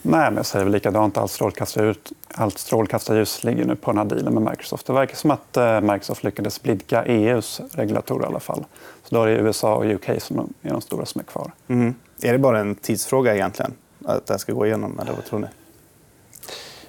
Nej, 0.03 0.21
men 0.31 0.37
jag 0.37 0.47
säger 0.47 0.65
väl 0.65 0.73
likadant. 0.73 1.17
Allt 1.19 1.31
strålkastarljus, 1.31 1.97
allt 2.35 2.59
strålkastarljus 2.59 3.45
ligger 3.45 3.65
nu 3.65 3.77
på 3.77 3.91
den 3.91 3.99
här 3.99 4.05
dealen 4.05 4.35
med 4.35 4.43
Microsoft. 4.43 4.87
Det 4.87 4.93
verkar 4.93 5.17
som 5.17 5.31
att 5.31 5.57
eh, 5.57 5.81
Microsoft 5.81 6.25
lyckades 6.25 6.63
blidka 6.63 7.05
EUs 7.05 7.61
regulatorer 7.73 8.25
i 8.25 8.27
alla 8.27 8.41
fall. 8.41 8.65
Så 9.05 9.15
då 9.15 9.23
är 9.23 9.27
det 9.27 9.33
USA 9.33 9.75
och 9.75 9.85
UK 9.85 10.11
som 10.23 10.55
är 10.63 10.71
de 10.71 10.81
stora 10.81 11.07
som 11.07 11.19
är 11.21 11.25
kvar. 11.25 11.51
Mm. 11.69 11.95
Är 12.23 12.33
det 12.33 12.39
bara 12.39 12.59
en 12.59 12.75
tidsfråga 12.75 13.35
egentligen? 13.35 13.75
Att 14.05 14.27
det 14.27 14.33
här 14.35 14.39
ska 14.39 14.53
gå 14.53 14.67
igenom? 14.67 14.99
Eller 15.03 15.13
vad 15.13 15.25
tror 15.25 15.39
ni? 15.39 15.47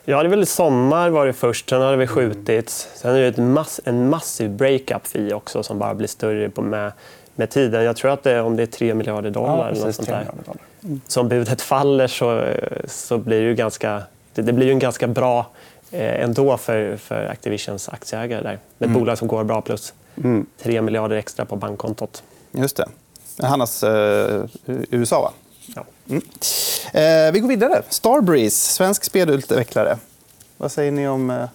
Ja, 0.05 0.23
det 0.23 0.27
är 0.27 0.29
väl 0.29 0.45
sommar 0.45 1.09
var 1.09 1.25
det 1.25 1.33
först, 1.33 1.69
sen 1.69 1.81
har 1.81 1.91
det 1.91 1.97
väl 1.97 2.07
skjutits. 2.07 2.87
Sen 2.95 3.15
är 3.15 3.31
det 3.31 3.41
mass, 3.41 3.79
en 3.85 4.09
massiv 4.09 4.49
breakup 4.49 5.07
fee 5.07 5.33
också 5.33 5.63
som 5.63 5.79
bara 5.79 5.93
blir 5.95 6.07
större 6.07 6.61
med, 6.61 6.91
med 7.35 7.49
tiden. 7.49 7.83
Jag 7.83 7.95
tror 7.95 8.11
att 8.11 8.23
det, 8.23 8.41
om 8.41 8.55
det 8.55 8.63
är 8.63 8.67
3 8.67 8.93
miljarder 8.93 9.29
dollar 9.31 9.57
Ja, 9.57 9.63
eller 9.63 9.75
något 9.75 9.83
precis. 9.83 9.95
sånt 9.95 10.07
3 10.07 10.15
där. 10.15 10.19
miljarder 10.21 10.43
dollar. 10.45 10.61
Mm. 10.83 11.01
Som 11.07 11.29
budet 11.29 11.61
faller 11.61 12.07
så, 12.07 12.53
så 12.87 13.17
blir 13.17 13.41
det 13.41 13.47
ju 13.47 13.55
ganska, 13.55 14.03
det, 14.33 14.41
det 14.41 14.53
blir 14.53 14.65
ju 14.65 14.71
en 14.71 14.79
ganska 14.79 15.07
bra 15.07 15.45
eh, 15.91 16.23
ändå 16.23 16.57
för, 16.57 16.97
för 16.97 17.25
Activisions 17.25 17.89
aktieägare 17.89 18.41
där. 18.43 18.59
Med 18.77 18.89
ett 18.89 18.93
bolag 18.93 19.17
som 19.17 19.27
går 19.27 19.43
bra 19.43 19.61
plus 19.61 19.93
Mm. 20.23 20.45
3 20.61 20.81
miljarder 20.81 21.15
extra 21.15 21.45
på 21.45 21.55
bankkontot. 21.55 22.23
Just 22.51 22.75
det. 22.75 22.87
Hannas 23.47 23.83
eh, 23.83 24.45
USA, 24.65 25.21
va? 25.21 25.31
Ja. 25.75 25.85
Eh, 26.99 27.31
vi 27.31 27.39
går 27.39 27.47
vidare. 27.47 27.81
Starbreeze, 27.89 28.73
svensk 28.73 29.03
spelutvecklare. 29.03 29.97
Vad 30.57 30.71
säger 30.71 30.91
ni 30.91 31.07
om 31.07 31.29
eh, 31.29 31.45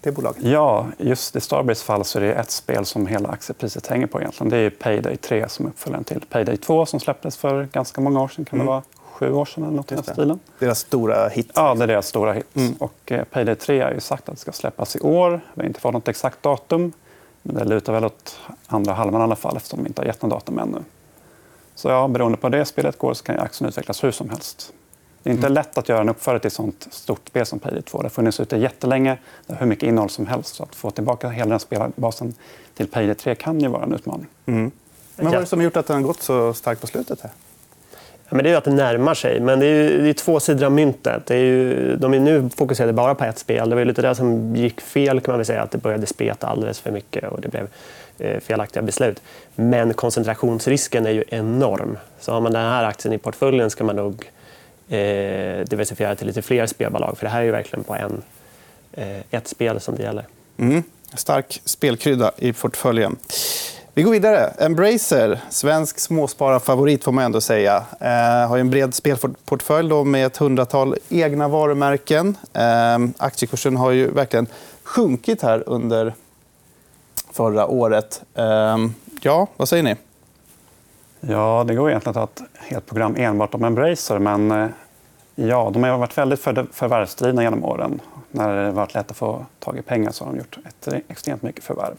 det 0.00 0.12
bolaget? 0.12 0.42
Ja, 0.42 0.86
just 0.98 1.36
i 1.36 1.40
Starbreeze 1.40 1.84
fall 1.84 2.04
så 2.04 2.18
är 2.18 2.22
det 2.22 2.34
ett 2.34 2.50
spel 2.50 2.84
som 2.84 3.06
hela 3.06 3.28
aktiepriset 3.28 3.86
hänger 3.86 4.06
på. 4.06 4.20
egentligen. 4.20 4.50
Det 4.50 4.56
är 4.56 4.70
Payday 4.70 5.16
3 5.16 5.48
som 5.48 5.66
uppföljaren 5.66 6.04
till 6.04 6.20
Payday 6.30 6.56
2 6.56 6.86
som 6.86 7.00
släpptes 7.00 7.36
för 7.36 7.68
ganska 7.72 8.00
många 8.00 8.22
år 8.22 8.28
sedan. 8.28 8.44
Kan 8.44 8.58
det 8.58 8.64
vara 8.64 8.82
sju 9.12 9.32
år 9.32 9.44
sedan 9.44 9.64
eller 9.64 9.76
något 9.76 9.92
i 9.92 9.96
stilen? 9.96 10.38
Deras 10.58 10.78
stora 10.78 11.28
hit. 11.28 11.50
Ja, 11.54 11.74
det 11.74 11.82
är 11.82 11.86
deras 11.86 12.06
stora 12.06 12.32
hit. 12.32 12.46
Och 12.78 13.12
eh, 13.12 13.24
Payday 13.24 13.54
3 13.54 13.82
har 13.82 13.90
ju 13.90 14.00
sagt 14.00 14.28
att 14.28 14.34
det 14.34 14.40
ska 14.40 14.52
släppas 14.52 14.96
i 14.96 15.00
år. 15.00 15.40
Vi 15.54 15.62
har 15.62 15.66
inte 15.68 15.80
fått 15.80 15.92
något 15.92 16.08
exakt 16.08 16.42
datum. 16.42 16.92
Men 17.42 17.54
det 17.54 17.64
lutar 17.64 17.92
väl 17.92 18.04
åt 18.04 18.38
andra 18.66 18.92
halvan 18.92 19.20
i 19.20 19.24
alla 19.24 19.36
fall 19.36 19.56
eftersom 19.56 19.82
vi 19.82 19.88
inte 19.88 20.02
har 20.02 20.06
gett 20.06 20.22
något 20.22 20.30
datum 20.30 20.58
ännu. 20.58 20.78
Så 21.74 21.88
ja, 21.88 22.08
beroende 22.08 22.38
på 22.38 22.46
hur 22.46 22.58
det 22.58 22.64
spelet 22.64 22.98
går 22.98 23.14
så 23.14 23.24
kan 23.24 23.38
aktien 23.38 23.68
utvecklas 23.68 24.04
hur 24.04 24.10
som 24.10 24.30
helst. 24.30 24.72
Det 25.26 25.30
är 25.30 25.34
inte 25.34 25.48
lätt 25.48 25.78
att 25.78 25.88
göra 25.88 26.00
en 26.00 26.08
uppföljare 26.08 26.40
till 26.40 26.46
ett 26.46 26.52
sånt 26.52 26.88
stort 26.90 27.28
spel 27.28 27.46
som 27.46 27.58
Payday 27.58 27.82
2. 27.82 27.98
Det 27.98 28.04
har 28.04 28.10
funnits 28.10 28.40
ute 28.40 28.56
jättelänge. 28.56 29.18
Det 29.46 29.52
har 29.52 29.60
hur 29.60 29.66
mycket 29.66 29.88
innehåll 29.88 30.10
som 30.10 30.26
helst. 30.26 30.54
Så 30.54 30.62
att 30.62 30.74
få 30.74 30.90
tillbaka 30.90 31.28
hela 31.28 31.50
den 31.50 31.60
spelarbasen 31.60 32.34
till 32.74 32.86
Payday 32.86 33.14
3 33.14 33.34
kan 33.34 33.60
ju 33.60 33.68
vara 33.68 33.82
en 33.82 33.94
utmaning. 33.94 34.26
Men 34.44 34.72
vad 35.16 35.34
är 35.34 35.40
det 35.40 35.46
som 35.46 35.58
har 35.58 35.64
gjort 35.64 35.76
att 35.76 35.86
den 35.86 35.96
har 35.96 36.02
gått 36.02 36.22
så 36.22 36.54
starkt 36.54 36.80
på 36.80 36.86
slutet? 36.86 37.20
här? 37.20 37.30
Ja, 38.28 38.36
men 38.36 38.42
det 38.42 38.48
är 38.48 38.50
ju 38.50 38.56
att 38.56 38.64
det 38.64 38.72
närmar 38.72 39.14
sig. 39.14 39.40
Men 39.40 39.60
det 39.60 39.66
är, 39.66 39.90
ju, 39.90 40.02
det 40.02 40.08
är 40.08 40.12
två 40.12 40.40
sidor 40.40 40.66
av 40.66 40.72
myntet. 40.72 41.26
Det 41.26 41.34
är 41.34 41.40
ju, 41.40 41.96
de 41.96 42.14
är 42.14 42.20
nu 42.20 42.50
fokuserade 42.56 42.92
bara 42.92 43.14
på 43.14 43.24
ett 43.24 43.38
spel. 43.38 43.68
Det 43.68 43.74
var 43.74 43.80
ju 43.80 43.86
lite 43.86 44.02
det 44.02 44.14
som 44.14 44.56
gick 44.56 44.80
fel, 44.80 45.20
kan 45.20 45.32
man 45.32 45.38
väl 45.38 45.46
säga. 45.46 45.62
Att 45.62 45.70
det 45.70 45.78
började 45.78 46.06
speta 46.06 46.46
alldeles 46.46 46.80
för 46.80 46.90
mycket 46.90 47.28
och 47.28 47.40
det 47.40 47.48
blev 47.48 47.68
eh, 48.18 48.40
felaktiga 48.40 48.82
beslut. 48.82 49.22
Men 49.54 49.94
koncentrationsrisken 49.94 51.06
är 51.06 51.10
ju 51.10 51.24
enorm. 51.28 51.98
Så 52.20 52.32
har 52.32 52.40
man 52.40 52.52
den 52.52 52.62
här 52.62 52.84
aktien 52.84 53.14
i 53.14 53.18
portföljen 53.18 53.70
ska 53.70 53.84
man 53.84 53.96
nog 53.96 54.30
eh, 54.88 55.64
diversifiera 55.64 56.14
till 56.14 56.26
lite 56.26 56.42
fler 56.42 56.66
spelbolag. 56.66 57.18
För 57.18 57.26
det 57.26 57.30
här 57.30 57.40
är 57.40 57.44
ju 57.44 57.50
verkligen 57.50 57.84
på 57.84 57.94
en, 57.94 58.22
eh, 58.92 59.20
ett 59.30 59.48
spel 59.48 59.80
som 59.80 59.96
det 59.96 60.02
gäller. 60.02 60.26
Mm. 60.56 60.82
Stark 61.14 61.60
spelkrydda 61.64 62.32
i 62.36 62.52
portföljen. 62.52 63.16
Vi 63.94 64.02
går 64.02 64.12
vidare. 64.12 64.38
Embracer, 64.58 65.40
svensk 65.50 65.98
småspararfavorit 65.98 67.04
får 67.04 67.12
man 67.12 67.24
ändå 67.24 67.40
säga. 67.40 67.84
Eh, 68.00 68.48
har 68.48 68.58
en 68.58 68.70
bred 68.70 68.94
spelportfölj 68.94 69.88
då 69.88 70.04
med 70.04 70.26
ett 70.26 70.36
hundratal 70.36 70.96
egna 71.08 71.48
varumärken. 71.48 72.36
Eh, 72.52 72.98
aktiekursen 73.18 73.76
har 73.76 73.90
ju 73.90 74.10
verkligen 74.10 74.46
sjunkit 74.82 75.42
här 75.42 75.62
under 75.66 76.14
förra 77.32 77.66
året. 77.66 78.22
Eh, 78.34 78.76
ja, 79.20 79.46
vad 79.56 79.68
säger 79.68 79.82
ni? 79.82 79.96
Ja, 81.28 81.64
det 81.66 81.74
går 81.74 81.88
egentligen 81.90 82.10
att 82.22 82.38
ha 82.38 82.44
ett 82.44 82.50
helt 82.70 82.86
program 82.86 83.14
enbart 83.18 83.54
om 83.54 83.64
Embracer. 83.64 84.18
Men 84.18 84.50
eh, 84.50 84.68
ja, 85.34 85.70
de 85.74 85.82
har 85.82 85.98
varit 85.98 86.18
väldigt 86.18 86.40
för- 86.40 86.66
förvärvsdrivna 86.72 87.42
genom 87.42 87.64
åren. 87.64 88.00
När 88.30 88.64
det 88.64 88.70
varit 88.70 88.94
lätt 88.94 89.10
att 89.10 89.16
få 89.16 89.46
tag 89.58 89.78
i 89.78 89.82
pengar 89.82 90.10
så 90.10 90.24
har 90.24 90.32
de 90.32 90.38
gjort 90.38 90.58
ett, 90.66 90.88
extremt 91.08 91.42
mycket 91.42 91.64
förvärv. 91.64 91.94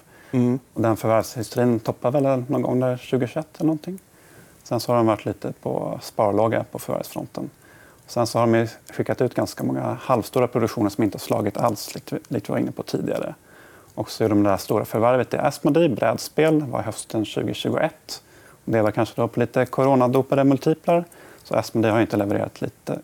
Och 0.74 0.82
den 0.82 0.98
förvärvshysterin 0.98 1.80
toppar 1.80 2.12
väl 2.12 2.44
någon 2.48 2.62
gång 2.62 2.80
där 2.80 2.98
2021 2.98 3.48
eller 3.58 3.66
någonting. 3.66 4.00
Sen 4.64 4.80
så 4.80 4.92
har 4.92 4.98
de 4.98 5.06
varit 5.08 5.26
lite 5.26 5.54
på 5.62 6.00
sparlåga 6.02 6.64
på 6.72 6.80
förvärvsfronten. 6.80 7.50
Sen 8.08 8.28
så 8.28 8.40
har 8.40 8.48
de 8.48 8.68
skickat 8.94 9.22
ut 9.22 9.34
ganska 9.34 9.64
många 9.64 9.98
halvstora 10.02 10.48
produktioner 10.48 10.90
som 10.90 11.04
inte 11.04 11.16
har 11.16 11.20
slagit 11.20 11.58
alls, 11.58 11.96
likt 11.96 12.12
vi- 12.14 12.20
likt 12.28 12.50
vi 12.50 12.52
var 12.52 12.60
inne 12.60 12.72
på 12.72 12.84
tidigare. 12.84 13.36
Och 13.96 14.12
så 14.12 14.24
är 14.24 14.30
de 14.30 14.44
där 14.44 14.58
stora 14.58 14.86
förvärvet 14.86 15.34
i 15.34 15.38
Asmodee, 15.38 15.90
brädspel, 15.90 16.62
var 16.62 16.82
hösten 16.82 17.26
2021. 17.26 18.22
Det 18.70 18.82
var 18.82 18.92
kanske 18.92 19.22
då 19.22 19.28
på 19.28 19.40
lite 19.40 19.66
coronadopade 19.66 20.44
multiplar. 20.44 21.06
Så 21.44 21.56
Asmodee 21.56 21.92
har 21.92 22.02
inte 22.02 22.18
levererat, 22.18 22.62
lite, 22.62 23.00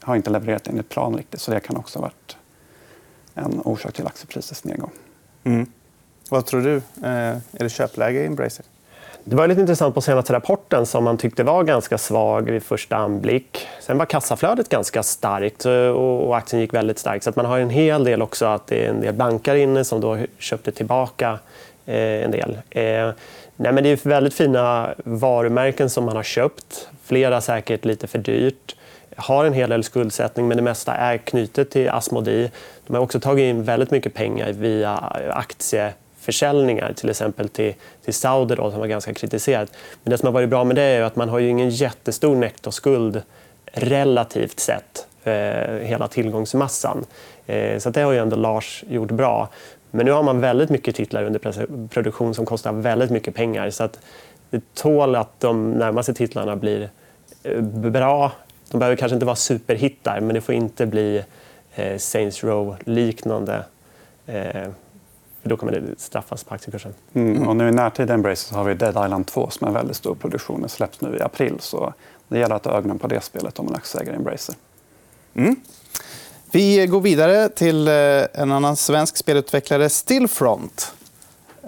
har 0.00 0.16
inte 0.16 0.30
levererat 0.30 0.68
enligt 0.68 0.88
plan 0.88 1.16
riktigt. 1.16 1.40
Så 1.40 1.50
det 1.50 1.60
kan 1.60 1.76
också 1.76 1.98
ha 1.98 2.02
varit 2.02 2.36
en 3.34 3.60
orsak 3.64 3.92
till 3.92 4.06
aktieprisets 4.06 4.64
nedgång. 4.64 4.90
Vad 6.30 6.46
tror 6.46 6.60
du? 6.60 6.76
Eh, 6.76 7.36
är 7.52 7.58
det 7.58 7.68
köpläge 7.68 8.20
i 8.20 8.26
Embracer? 8.26 8.64
Det 9.24 9.36
var 9.36 9.48
lite 9.48 9.60
intressant 9.60 9.94
på 9.94 10.00
senaste 10.00 10.32
rapporten 10.32 10.86
som 10.86 11.04
man 11.04 11.18
tyckte 11.18 11.44
var 11.44 11.64
ganska 11.64 11.98
svag 11.98 12.50
vid 12.50 12.62
första 12.62 12.96
anblick. 12.96 13.66
Sen 13.80 13.98
var 13.98 14.06
kassaflödet 14.06 14.68
ganska 14.68 15.02
starkt 15.02 15.66
eh, 15.66 15.72
och 15.72 16.36
aktien 16.36 16.60
gick 16.60 16.74
väldigt 16.74 16.98
starkt. 16.98 17.24
Så 17.24 17.30
att 17.30 17.36
man 17.36 17.46
har 17.46 17.58
en 17.58 17.70
hel 17.70 18.04
del 18.04 18.22
också 18.22 18.46
att 18.46 18.66
det 18.66 18.84
är 18.84 18.88
en 18.88 19.00
del 19.00 19.14
bankar 19.14 19.54
inne 19.54 19.84
som 19.84 20.00
då 20.00 20.18
köpte 20.38 20.72
tillbaka 20.72 21.38
eh, 21.86 22.24
en 22.24 22.30
del. 22.30 22.58
Nej 23.56 23.72
men 23.72 23.84
det 23.84 23.90
är 23.90 24.08
väldigt 24.08 24.34
fina 24.34 24.94
varumärken 25.04 25.90
som 25.90 26.04
man 26.04 26.16
har 26.16 26.22
köpt. 26.22 26.88
Flera 27.04 27.40
säkert 27.40 27.84
lite 27.84 28.06
för 28.06 28.18
dyrt. 28.18 28.76
Har 29.16 29.44
en 29.44 29.52
hel 29.52 29.70
del 29.70 29.84
skuldsättning 29.84 30.48
men 30.48 30.56
det 30.56 30.62
mesta 30.62 30.92
är 30.92 31.18
knutet 31.18 31.70
till 31.70 31.90
Asmodee. 31.90 32.50
De 32.86 32.94
har 32.94 33.02
också 33.02 33.20
tagit 33.20 33.42
in 33.42 33.64
väldigt 33.64 33.90
mycket 33.90 34.14
pengar 34.14 34.52
via 34.52 34.96
aktieförsäljningar, 35.30 36.92
till 36.92 37.10
exempel 37.10 37.48
till, 37.48 37.74
till 38.04 38.14
Saudi 38.14 38.54
då, 38.54 38.70
som 38.70 38.80
var 38.80 38.86
ganska 38.86 39.14
kritiserat. 39.14 39.72
Men 40.02 40.10
det 40.10 40.18
som 40.18 40.26
har 40.26 40.32
varit 40.32 40.48
bra 40.48 40.64
med 40.64 40.76
det 40.76 40.82
är 40.82 41.02
att 41.02 41.16
man 41.16 41.28
har 41.28 41.38
ju 41.38 41.48
ingen 41.48 41.70
jättestor 41.70 42.36
nettoskuld 42.36 43.22
relativt 43.72 44.60
sett, 44.60 45.06
eh, 45.24 45.32
hela 45.82 46.08
tillgångsmassan. 46.08 47.04
Eh, 47.46 47.78
så 47.78 47.90
det 47.90 48.00
har 48.00 48.12
ju 48.12 48.18
ändå 48.18 48.36
Lars 48.36 48.84
gjort 48.88 49.10
bra. 49.10 49.48
Men 49.96 50.06
nu 50.06 50.12
har 50.12 50.22
man 50.22 50.40
väldigt 50.40 50.70
mycket 50.70 50.96
titlar 50.96 51.24
under 51.24 51.88
produktion 51.88 52.34
som 52.34 52.46
kostar 52.46 52.72
väldigt 52.72 53.10
mycket 53.10 53.34
pengar. 53.34 53.70
Så 53.70 53.84
att 53.84 53.98
det 54.50 54.74
tål 54.74 55.16
att 55.16 55.40
de 55.40 55.70
närmaste 55.70 56.14
titlarna 56.14 56.56
blir 56.56 56.90
eh, 57.42 57.60
bra. 57.62 58.32
De 58.70 58.78
behöver 58.78 58.96
kanske 58.96 59.14
inte 59.14 59.26
vara 59.26 59.36
superhittar, 59.36 60.20
men 60.20 60.34
det 60.34 60.40
får 60.40 60.54
inte 60.54 60.86
bli 60.86 61.22
eh, 61.74 61.98
Saints 61.98 62.44
Row-liknande. 62.44 63.64
Eh, 64.26 64.68
för 65.42 65.48
då 65.48 65.56
kommer 65.56 65.72
det 65.72 66.00
straffas 66.00 66.44
på 66.44 66.54
aktiekursen. 66.54 66.94
Mm. 67.14 67.48
Och 67.48 67.56
nu 67.56 67.68
i 67.68 67.72
närtid 67.72 68.10
Embracer 68.10 68.56
har 68.56 68.64
vi 68.64 68.74
Dead 68.74 69.04
Island 69.04 69.26
2 69.26 69.50
som 69.50 69.64
är 69.64 69.68
en 69.68 69.74
väldigt 69.74 69.96
stor 69.96 70.14
produktion. 70.14 70.60
Den 70.60 70.68
släpps 70.68 71.00
nu 71.00 71.16
i 71.16 71.22
april. 71.22 71.54
Så 71.58 71.94
det 72.28 72.38
gäller 72.38 72.54
att 72.54 72.64
ha 72.64 72.72
ögonen 72.72 72.98
på 72.98 73.06
det 73.06 73.20
spelet 73.20 73.58
om 73.58 73.64
man 73.64 73.74
är 73.74 73.78
aktieägare 73.78 74.14
i 74.14 74.16
Embracer. 74.16 74.54
Mm. 75.34 75.56
Vi 76.50 76.86
går 76.86 77.00
vidare 77.00 77.48
till 77.48 77.88
eh, 77.88 77.94
en 78.32 78.52
annan 78.52 78.76
svensk 78.76 79.16
spelutvecklare, 79.16 79.88
Stillfront. 79.88 80.94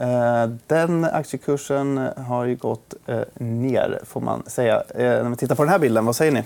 Eh, 0.01 0.47
den 0.67 1.05
aktiekursen 1.05 2.09
har 2.17 2.45
ju 2.45 2.57
gått 2.57 2.95
eh, 3.07 3.19
ner, 3.35 4.01
får 4.07 4.21
man 4.21 4.43
säga. 4.47 4.83
När 4.95 5.31
vi 5.31 5.37
tittar 5.37 5.55
på 5.55 5.63
den 5.63 5.73
här 5.73 5.79
bilden, 5.79 6.07
vad 6.07 6.17
säger 6.17 6.33
ni? 6.33 6.43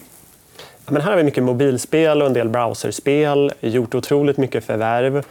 Ja, 0.57 0.93
Men 0.93 1.03
här 1.03 1.11
har 1.11 1.17
vi 1.17 1.23
mycket 1.23 1.45
mobilspel 1.45 2.23
och 2.23 2.27
en 2.27 2.33
del 2.33 2.49
browserspel. 2.49 3.53
Gjort 3.61 3.95
otroligt 3.95 4.37
mycket 4.37 4.65
förvärv. 4.65 5.25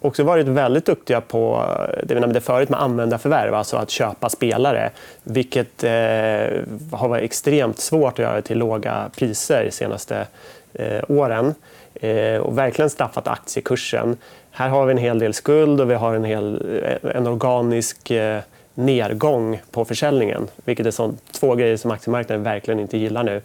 Också 0.00 0.24
varit 0.24 0.46
väldigt 0.46 0.86
duktiga 0.86 1.20
på 1.20 1.64
det 2.04 2.14
vi 2.14 2.20
nämnde 2.20 2.40
förut 2.40 2.68
med 2.68 2.82
användarförvärv, 2.82 3.54
alltså 3.54 3.76
att 3.76 3.90
köpa 3.90 4.28
spelare. 4.28 4.90
Vilket 5.22 5.84
eh, 5.84 5.90
har 6.92 7.08
varit 7.08 7.24
extremt 7.24 7.78
svårt 7.78 8.12
att 8.12 8.18
göra 8.18 8.42
till 8.42 8.58
låga 8.58 9.10
priser 9.16 9.64
de 9.64 9.70
senaste 9.70 10.26
eh, 10.74 11.02
åren. 11.08 11.54
Eh, 11.94 12.36
och 12.36 12.58
verkligen 12.58 12.90
straffat 12.90 13.28
aktiekursen. 13.28 14.16
Här 14.50 14.68
har 14.68 14.86
vi 14.86 14.92
en 14.92 14.98
hel 14.98 15.18
del 15.18 15.34
skuld 15.34 15.80
och 15.80 15.90
vi 15.90 15.94
har 15.94 16.14
en, 16.14 16.24
hel, 16.24 16.80
eh, 16.84 17.16
en 17.16 17.26
organisk 17.26 18.10
eh, 18.10 18.40
nedgång 18.74 19.60
på 19.70 19.84
försäljningen. 19.84 20.48
Vilket 20.64 20.86
är 20.86 20.90
sånt, 20.90 21.20
två 21.32 21.54
grejer 21.54 21.76
som 21.76 21.90
aktiemarknaden 21.90 22.42
verkligen 22.42 22.80
inte 22.80 22.98
gillar 22.98 23.22
nu. 23.22 23.42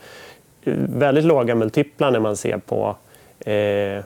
Väldigt 0.89 1.25
låga 1.25 1.55
multiplar 1.55 2.11
när 2.11 2.19
man 2.19 2.37
ser 2.37 2.57
på 2.57 2.95
eh, 3.39 4.03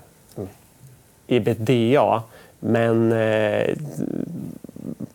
ebitda. 1.27 2.23
Men 2.59 3.11
eh, 3.11 3.75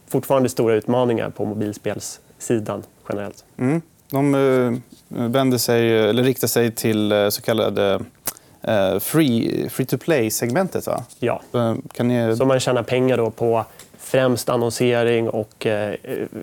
fortfarande 0.09 0.49
stora 0.49 0.75
utmaningar 0.75 1.31
på 1.31 1.45
mobilspelssidan 1.45 2.83
generellt. 3.09 3.45
Mm. 3.57 3.83
De 4.11 4.35
eh, 4.35 4.73
vänder 5.09 5.59
sig, 5.59 5.99
eller 5.99 6.23
riktar 6.23 6.49
sig 6.49 6.71
till 6.71 7.13
eh, 7.13 7.29
så 7.29 7.43
kallade 7.43 7.95
eh, 7.95 8.01
free, 9.01 9.69
free 9.69 9.87
to 9.87 9.99
play-segmentet. 9.99 10.87
Va? 10.87 11.05
Ja. 11.19 11.41
Eh, 11.55 11.75
Kan 11.93 12.09
ni... 12.09 12.37
Så 12.37 12.45
man 12.45 12.61
tjänar 12.61 12.83
pengar 12.83 13.17
då 13.17 13.31
på 13.31 13.65
främst 13.99 14.49
annonsering 14.49 15.29
och 15.29 15.67
eh, 15.67 15.95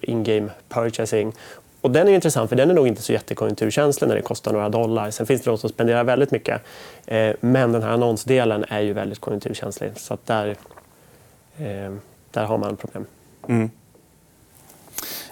in-game 0.01 0.49
purchasing. 0.69 1.33
och 1.81 1.91
den 1.91 2.07
är 2.07 2.11
intressant 2.11 2.49
för 2.49 2.55
den 2.55 2.69
är 2.69 2.73
nog 2.73 2.87
inte 2.87 3.01
så 3.01 3.13
jättekonjunkturkänslig 3.13 4.07
när 4.07 4.15
det 4.15 4.21
kostar 4.21 4.53
några 4.53 4.69
dollar. 4.69 5.11
Sen 5.11 5.25
finns 5.25 5.41
det 5.41 5.49
de 5.49 5.57
som 5.57 5.69
spenderar 5.69 6.03
väldigt 6.03 6.31
mycket. 6.31 6.61
Eh, 7.05 7.33
men 7.39 7.71
den 7.71 7.83
här 7.83 7.89
annonsdelen 7.89 8.65
är 8.69 8.79
ju 8.81 8.93
väldigt 8.93 9.19
konjunkturkänslig. 9.19 9.91
Så 9.95 10.17
där, 10.25 10.47
eh, 11.57 11.93
där 12.31 12.45
har 12.45 12.57
man 12.57 12.77
problem. 12.77 13.05
Mm. 13.47 13.69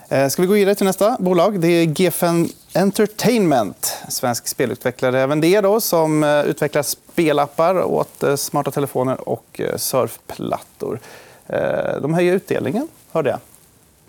Eh, 0.10 0.28
ska 0.28 0.42
vi 0.42 0.48
gå 0.48 0.54
vidare 0.54 0.76
till 0.76 0.86
nästa 0.86 1.18
bolag? 1.20 1.60
Det 1.60 1.68
är 1.68 1.86
GFN 1.86 2.46
Entertainment, 2.74 3.98
svensk 4.08 4.48
spelutvecklare. 4.48 5.22
Även 5.22 5.42
det 5.42 5.62
då, 5.62 5.80
som 5.80 6.24
eh, 6.24 6.42
utvecklar 6.42 6.82
spelappar 6.82 7.84
åt 7.84 8.24
eh, 8.24 8.36
smarta 8.36 8.72
telefoner 8.72 9.30
och 9.30 9.62
surfplattor. 9.76 11.00
De 12.02 12.14
höjer 12.14 12.34
utdelningen, 12.34 12.88
hörde 13.12 13.30
jag. 13.30 13.40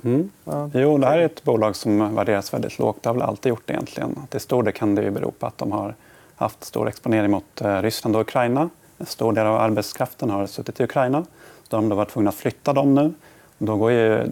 Mm. 0.05 0.31
Jo, 0.75 0.99
det 0.99 1.07
här 1.07 1.19
är 1.19 1.27
ett 1.27 1.45
bolag 1.45 1.77
som 1.77 2.15
värderas 2.15 2.55
väldigt 2.55 2.79
lågt. 2.79 3.03
Det 3.03 3.09
har 3.09 3.15
väl 3.15 3.23
alltid 3.23 3.51
gjort 3.51 3.63
det 3.67 3.73
egentligen. 3.73 4.19
Till 4.29 4.41
stor 4.41 4.63
del 4.63 4.73
kan 4.73 4.95
det 4.95 5.11
bero 5.11 5.31
på 5.31 5.47
att 5.47 5.59
de 5.59 5.73
har 5.73 5.95
haft 6.37 6.65
stor 6.65 6.89
exponering 6.89 7.31
mot 7.31 7.45
Ryssland 7.61 8.17
och 8.17 8.23
Ukraina. 8.23 8.71
En 8.99 9.07
stor 9.07 9.33
del 9.33 9.47
av 9.47 9.57
arbetskraften 9.57 10.31
har 10.31 10.47
suttit 10.47 10.81
i 10.81 10.85
Ukraina. 10.85 11.25
Så 11.69 11.77
de 11.77 11.91
har 11.91 11.97
varit 11.97 12.11
tvungna 12.11 12.29
att 12.29 12.37
flytta 12.37 12.73
dem 12.73 12.95
nu. 12.95 13.15
Då 13.59 13.77
går 13.77 13.91
ju 13.93 14.27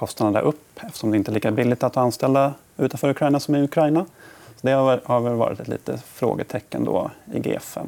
kostnaderna 0.00 0.40
upp 0.40 0.80
eftersom 0.80 1.10
det 1.10 1.16
inte 1.16 1.30
är 1.30 1.34
lika 1.34 1.50
billigt 1.50 1.82
att 1.82 1.96
anställa 1.96 2.54
utanför 2.76 3.10
Ukraina 3.10 3.40
som 3.40 3.54
i 3.54 3.62
Ukraina. 3.62 4.06
Så 4.56 4.66
det 4.66 4.72
har 5.04 5.20
väl 5.20 5.34
varit 5.34 5.60
ett 5.60 5.68
litet 5.68 6.02
frågetecken 6.02 6.84
då 6.84 7.10
i 7.32 7.38
G5. 7.38 7.86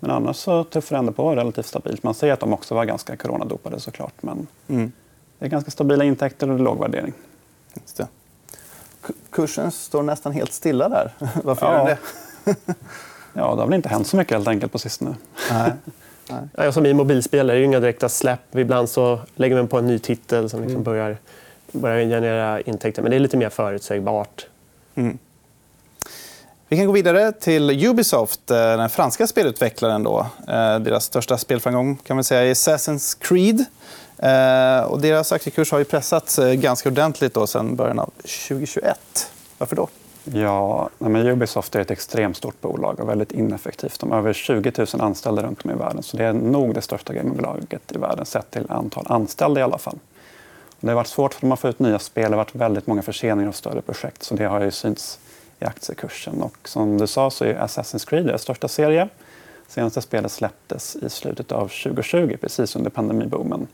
Men 0.00 0.10
annars 0.10 0.36
så 0.36 0.64
tuffar 0.64 0.96
det 0.96 0.98
ändå 0.98 1.12
på 1.12 1.36
relativt 1.36 1.66
stabilt. 1.66 2.02
Man 2.02 2.14
ser 2.14 2.32
att 2.32 2.40
de 2.40 2.52
också 2.52 2.74
var 2.74 2.84
ganska 2.84 3.16
coronadopade 3.16 3.80
såklart. 3.80 4.22
Men 4.22 4.46
mm. 4.68 4.92
det 5.38 5.46
är 5.46 5.50
ganska 5.50 5.70
stabila 5.70 6.04
intäkter 6.04 6.50
och 6.50 6.60
låg 6.60 6.80
värdering. 6.80 7.12
Just 7.74 7.96
det. 7.96 8.08
Kursen 9.30 9.70
står 9.70 10.02
nästan 10.02 10.32
helt 10.32 10.52
stilla 10.52 10.88
där. 10.88 11.12
Varför 11.44 11.66
ja. 11.66 11.72
gör 11.72 11.86
den 11.86 11.96
det? 12.44 12.74
ja, 13.32 13.54
det 13.54 13.60
har 13.60 13.66
väl 13.66 13.74
inte 13.74 13.88
hänt 13.88 14.06
så 14.06 14.16
mycket 14.16 14.32
helt 14.32 14.48
enkelt 14.48 14.72
på 14.72 14.78
sistone. 14.78 15.14
Nej. 15.50 15.72
Nej. 16.28 16.72
som 16.72 16.86
i 16.86 16.94
mobilspel 16.94 17.50
är 17.50 17.54
det 17.54 17.62
inga 17.62 17.80
direkta 17.80 18.08
släpp. 18.08 18.56
Ibland 18.56 18.88
så 18.88 19.20
lägger 19.34 19.56
man 19.56 19.68
på 19.68 19.78
en 19.78 19.86
ny 19.86 19.98
titel 19.98 20.50
som 20.50 20.60
liksom 20.60 20.74
mm. 20.74 20.84
börjar, 20.84 21.16
börjar 21.72 22.00
generera 22.00 22.60
intäkter. 22.60 23.02
Men 23.02 23.10
det 23.10 23.16
är 23.16 23.20
lite 23.20 23.36
mer 23.36 23.48
förutsägbart. 23.48 24.46
Mm. 24.94 25.18
Vi 26.68 26.76
kan 26.76 26.86
gå 26.86 26.92
vidare 26.92 27.32
till 27.32 27.86
Ubisoft, 27.86 28.50
eh, 28.50 28.56
den 28.56 28.90
franska 28.90 29.26
spelutvecklaren. 29.26 30.02
Då. 30.02 30.26
Eh, 30.48 30.78
deras 30.78 31.04
största 31.04 31.38
spelframgång 31.38 31.96
kan 31.96 32.16
man 32.16 32.24
säga 32.24 32.42
är 32.42 32.54
Assassin's 32.54 33.16
Creed. 33.20 33.64
Eh, 34.18 34.84
och 34.84 35.00
deras 35.00 35.32
aktiekurs 35.32 35.72
har 35.72 35.78
ju 35.78 35.84
pressats 35.84 36.40
ganska 36.54 36.88
ordentligt 36.88 37.34
då 37.34 37.46
sedan 37.46 37.76
början 37.76 37.98
av 37.98 38.10
2021. 38.48 39.30
Varför 39.58 39.76
då? 39.76 39.88
Ja, 40.32 40.88
men 40.98 41.26
Ubisoft 41.26 41.74
är 41.74 41.80
ett 41.80 41.90
extremt 41.90 42.36
stort 42.36 42.60
bolag 42.60 43.00
och 43.00 43.08
väldigt 43.08 43.32
ineffektivt. 43.32 44.00
De 44.00 44.10
har 44.10 44.18
över 44.18 44.32
20 44.32 44.72
000 44.76 44.86
anställda 45.00 45.42
runt 45.42 45.64
om 45.64 45.70
i 45.70 45.74
världen. 45.74 46.02
Så 46.02 46.16
det 46.16 46.24
är 46.24 46.32
nog 46.32 46.74
det 46.74 46.82
största 46.82 47.12
gamingbolaget 47.12 47.92
i 47.94 47.98
världen 47.98 48.26
sett 48.26 48.50
till 48.50 48.70
antal 48.70 49.06
anställda 49.08 49.60
i 49.60 49.62
alla 49.62 49.78
fall. 49.78 49.98
Det 50.80 50.88
har 50.88 50.94
varit 50.94 51.06
svårt 51.06 51.34
för 51.34 51.40
dem 51.40 51.52
att 51.52 51.60
få 51.60 51.68
ut 51.68 51.78
nya 51.78 51.98
spel. 51.98 52.30
Det 52.30 52.36
har 52.36 52.44
varit 52.44 52.54
väldigt 52.54 52.86
många 52.86 53.02
förseningar 53.02 53.48
av 53.48 53.52
större 53.52 53.82
projekt. 53.82 54.22
Så 54.22 54.34
det 54.34 54.44
har 54.44 54.60
ju 54.60 54.70
synts 54.70 55.18
i 55.60 55.64
aktiekursen. 55.64 56.42
Och 56.42 56.68
som 56.68 56.98
du 56.98 57.06
sa 57.06 57.30
så 57.30 57.44
är 57.44 57.54
Assassin's 57.54 58.08
Creed 58.08 58.26
deras 58.26 58.42
största 58.42 58.68
serie. 58.68 59.08
Senaste 59.68 60.02
spelet 60.02 60.32
släpptes 60.32 60.96
i 60.96 61.10
slutet 61.10 61.52
av 61.52 61.68
2020, 61.68 62.36
precis 62.40 62.76
under 62.76 62.90
pandemiboomen. 62.90 63.66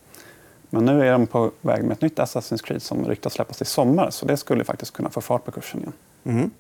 Men 0.75 0.85
nu 0.85 1.07
är 1.07 1.13
de 1.13 1.27
på 1.27 1.51
väg 1.61 1.85
med 1.85 1.93
ett 1.93 2.01
nytt 2.01 2.19
Assassin's 2.19 2.63
Creed 2.65 2.83
som 2.83 3.09
ryktas 3.09 3.33
släppas 3.33 3.63
i 3.63 3.65
sommar. 3.65 4.11
Så 4.11 4.27
det 4.27 4.37
skulle 4.37 4.65
faktiskt 4.65 4.93
kunna 4.93 5.11
få 5.11 5.21
fart 5.21 5.45
på 5.45 5.51
kursen 5.51 5.81
igen. 5.81 5.93
Mm. 6.25 6.51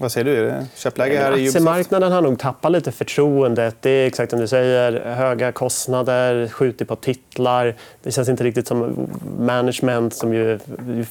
Vad 0.00 0.12
säger 0.12 0.24
du? 0.24 0.36
Är 0.36 0.44
det 0.44 0.66
köpläge 0.74 1.18
här 1.18 1.38
i 1.38 1.46
Aktiemarknaden 1.46 2.12
har 2.12 2.22
nog 2.22 2.38
tappat 2.38 2.72
lite 2.72 2.92
förtroendet. 2.92 3.76
Det 3.80 3.90
är 3.90 4.06
exakt 4.06 4.30
som 4.30 4.40
du 4.40 4.48
säger. 4.48 5.14
Höga 5.14 5.52
kostnader, 5.52 6.48
skjuter 6.48 6.84
på 6.84 6.96
titlar. 6.96 7.74
Det 8.02 8.12
känns 8.12 8.28
inte 8.28 8.44
riktigt 8.44 8.66
som 8.66 9.08
management 9.38 10.14
som 10.14 10.34
ju 10.34 10.58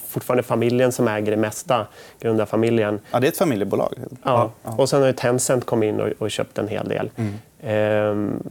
fortfarande 0.08 0.42
är 0.42 0.44
familjen 0.44 0.92
som 0.92 1.08
äger 1.08 1.32
det 1.32 1.38
mesta. 1.38 1.88
Grundar 2.20 2.46
familjen. 2.46 3.00
Ja, 3.12 3.20
det 3.20 3.28
är 3.28 3.32
ett 3.32 3.38
familjebolag. 3.38 3.94
Ja. 4.24 4.52
Och 4.64 4.90
sen 4.90 5.02
har 5.02 5.12
Tencent 5.12 5.66
kommit 5.66 5.88
in 5.88 6.00
och, 6.00 6.10
och 6.20 6.32
köpt 6.32 6.58
en 6.58 6.68
hel 6.68 6.90
del. 6.90 7.10
Mm. 7.16 7.34
Ehm, 7.68 8.44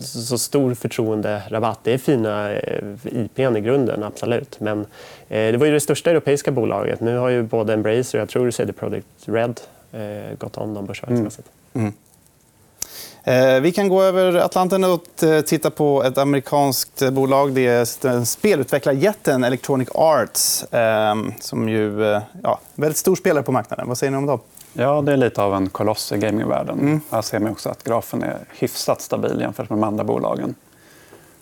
så 0.00 0.38
stor 0.38 0.74
förtroenderabatt. 0.74 1.78
Det 1.82 1.92
är 1.92 1.98
fina 1.98 2.52
eh, 2.52 2.82
IP 3.04 3.38
IPn 3.38 3.56
i 3.56 3.60
grunden, 3.60 4.02
absolut. 4.02 4.60
Men 4.60 4.80
eh, 5.28 5.52
det 5.52 5.56
var 5.56 5.66
ju 5.66 5.72
det 5.72 5.80
största 5.80 6.10
europeiska 6.10 6.50
bolaget. 6.50 7.00
Nu 7.00 7.16
har 7.16 7.28
ju 7.28 7.42
både 7.42 7.72
Embracer 7.72 8.18
och 8.18 8.22
jag 8.22 8.28
tror 8.28 8.50
CD 8.50 8.72
Projekt 8.72 9.06
Red 9.24 9.60
eh, 9.92 10.36
gått 10.38 10.56
om 10.56 10.74
dem 10.74 10.86
börsvärdesmässigt. 10.86 11.48
Mm. 11.72 11.92
Mm. 13.24 13.62
Vi 13.62 13.72
kan 13.72 13.88
gå 13.88 14.02
över 14.02 14.34
Atlanten 14.34 14.84
och 14.84 15.02
titta 15.46 15.70
på 15.70 16.02
ett 16.02 16.18
amerikanskt 16.18 17.10
bolag. 17.10 17.52
Det 17.52 17.66
är 17.66 18.24
spelutvecklarjätten 18.24 19.44
Electronic 19.44 19.88
Arts 19.94 20.64
ehm, 20.70 21.32
som 21.40 21.68
ju 21.68 22.00
ja, 22.42 22.60
väldigt 22.74 22.96
stor 22.96 23.16
spelare 23.16 23.42
på 23.42 23.52
marknaden. 23.52 23.88
Vad 23.88 23.98
säger 23.98 24.10
ni 24.10 24.16
om 24.16 24.26
dem? 24.26 24.40
Ja, 24.72 25.02
det 25.02 25.12
är 25.12 25.16
lite 25.16 25.42
av 25.42 25.54
en 25.54 25.68
koloss 25.68 26.12
i 26.12 26.18
gamingvärlden. 26.18 26.80
Mm. 26.80 27.00
Här 27.10 27.22
ser 27.22 27.38
man 27.38 27.52
också 27.52 27.68
att 27.68 27.84
grafen 27.84 28.22
är 28.22 28.38
hyfsat 28.58 29.00
stabil 29.00 29.40
jämfört 29.40 29.70
med 29.70 29.78
de 29.78 29.84
andra 29.84 30.04
bolagen. 30.04 30.54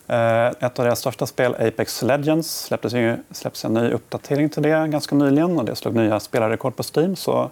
Eh, 0.07 0.47
ett 0.47 0.79
av 0.79 0.85
deras 0.85 0.99
största 0.99 1.27
spel, 1.27 1.55
Apex 1.55 2.03
Legends, 2.03 2.65
släpptes, 2.65 2.93
ju, 2.93 3.17
släpptes 3.31 3.65
en 3.65 3.75
ny 3.75 3.91
uppdatering 3.91 4.49
till 4.49 4.63
det 4.63 4.89
ganska 4.89 5.15
nyligen. 5.15 5.59
Och 5.59 5.65
det 5.65 5.77
slog 5.77 5.95
nya 5.95 6.21
spelarrekord 6.21 6.77
på 6.77 6.83
Steam. 6.95 7.17
Så 7.17 7.51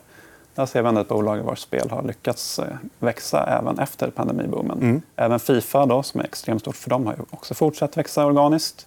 där 0.54 0.66
ser 0.66 0.82
vi 0.82 0.88
ändå 0.88 1.00
ett 1.00 1.08
bolag 1.08 1.38
vars 1.38 1.58
spel 1.58 1.90
har 1.90 2.02
lyckats 2.02 2.58
eh, 2.58 2.64
växa 2.98 3.46
även 3.46 3.78
efter 3.78 4.10
pandemiboomen. 4.10 4.78
Mm. 4.82 5.02
Även 5.16 5.40
Fifa, 5.40 5.86
då, 5.86 6.02
som 6.02 6.20
är 6.20 6.24
extremt 6.24 6.60
stort 6.60 6.76
för 6.76 6.90
dem, 6.90 7.06
har 7.06 7.16
också 7.30 7.54
fortsatt 7.54 7.96
växa 7.96 8.26
organiskt. 8.26 8.86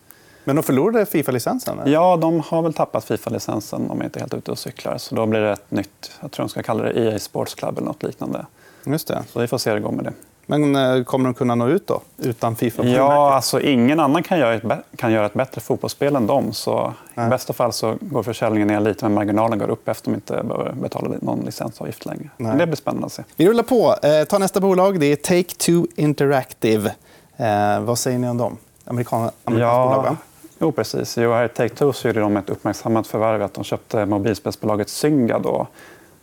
Men 0.50 0.56
de 0.56 0.64
förlorade 0.64 1.06
Fifa-licensen? 1.06 1.80
Ja, 1.86 2.18
de 2.18 2.40
har 2.40 2.62
väl 2.62 2.74
tappat 2.74 3.06
Fifa-licensen. 3.06 3.88
De 3.88 4.02
är 4.02 4.06
inte 4.06 4.20
helt 4.20 4.34
ute 4.34 4.52
och 4.52 4.60
cyklar. 4.60 4.98
Så 4.98 5.16
då 5.16 5.26
blir 5.26 5.40
det 5.40 5.52
ett 5.52 5.72
nytt, 5.72 6.12
jag 6.22 6.32
tror 6.32 6.44
de 6.44 6.50
ska 6.50 6.64
kalla 6.64 6.84
det 6.84 6.92
EA 6.92 7.20
Sports 7.20 7.56
Club 7.56 7.78
eller 7.78 7.88
något 7.88 8.04
liknande. 8.04 8.46
Just 8.86 9.08
det. 9.08 9.24
Så 9.34 9.40
vi 9.40 9.48
får 9.48 9.58
se 9.58 9.70
hur 9.70 9.78
det 9.78 9.84
går 9.84 9.92
med 9.92 10.06
det. 10.06 10.14
Men 10.46 10.76
eh, 10.76 11.04
kommer 11.04 11.26
de 11.26 11.34
kunna 11.34 11.56
nå 11.56 11.68
ut 11.68 11.88
då, 11.88 12.02
utan 12.18 12.56
Fifa? 12.56 12.86
Ja, 12.86 13.34
alltså 13.34 13.62
ingen 13.62 14.00
annan 14.00 14.24
kan 14.24 14.40
göra, 14.40 14.54
ett, 14.54 14.64
kan 14.96 15.12
göra 15.12 15.26
ett 15.26 15.34
bättre 15.34 15.62
fotbollsspel 15.62 16.16
än 16.16 16.28
dem. 16.28 16.54
Så 16.54 16.94
I 17.14 17.30
bästa 17.30 17.54
fall 17.54 17.74
så 17.74 17.98
går 18.02 18.24
försäljningen 18.24 18.68
ner 18.68 18.80
lite, 18.80 19.06
men 19.06 19.14
marginalen 19.14 19.60
går 19.60 19.70
upp 19.70 19.88
efter 19.88 20.12
de 20.12 20.16
inte 20.16 20.44
behöver 20.44 20.72
betala 20.72 21.10
någon 21.22 21.40
licensavgift 21.40 22.06
längre. 22.06 22.30
Men 22.38 22.58
det 22.58 22.66
blir 22.66 22.78
spännande 22.78 23.06
att 23.06 23.14
se. 23.14 23.24
Vi 23.36 23.48
rullar 23.48 23.64
på. 23.64 23.96
Eh, 24.04 24.24
ta 24.24 24.38
nästa 24.38 24.60
bolag. 24.60 25.00
Det 25.00 25.06
är 25.06 25.16
Take-Two 25.16 25.88
Interactive. 25.96 26.94
Eh, 27.38 27.80
vad 27.80 28.00
säger 28.00 28.20
ni 28.20 28.30
om 28.30 28.38
dem? 28.38 28.58
Amerikan, 28.86 29.20
amerikanskt 29.20 29.60
ja, 29.60 29.86
bolag, 29.86 30.04
va? 30.04 30.18
Jo, 30.62 30.72
precis. 30.72 31.18
Jo, 31.18 31.32
här 31.32 31.46
i 31.46 31.48
Take-Two 31.48 31.92
så 31.92 32.08
gjorde 32.08 32.20
de 32.20 32.38
ett 32.38 32.50
uppmärksammat 32.50 33.08
förvärv 33.08 33.42
att 33.42 33.54
de 33.54 33.64
köpte 33.64 34.06
mobilspelsbolaget 34.06 34.90
Zynga. 34.90 35.40
Då. 35.40 35.68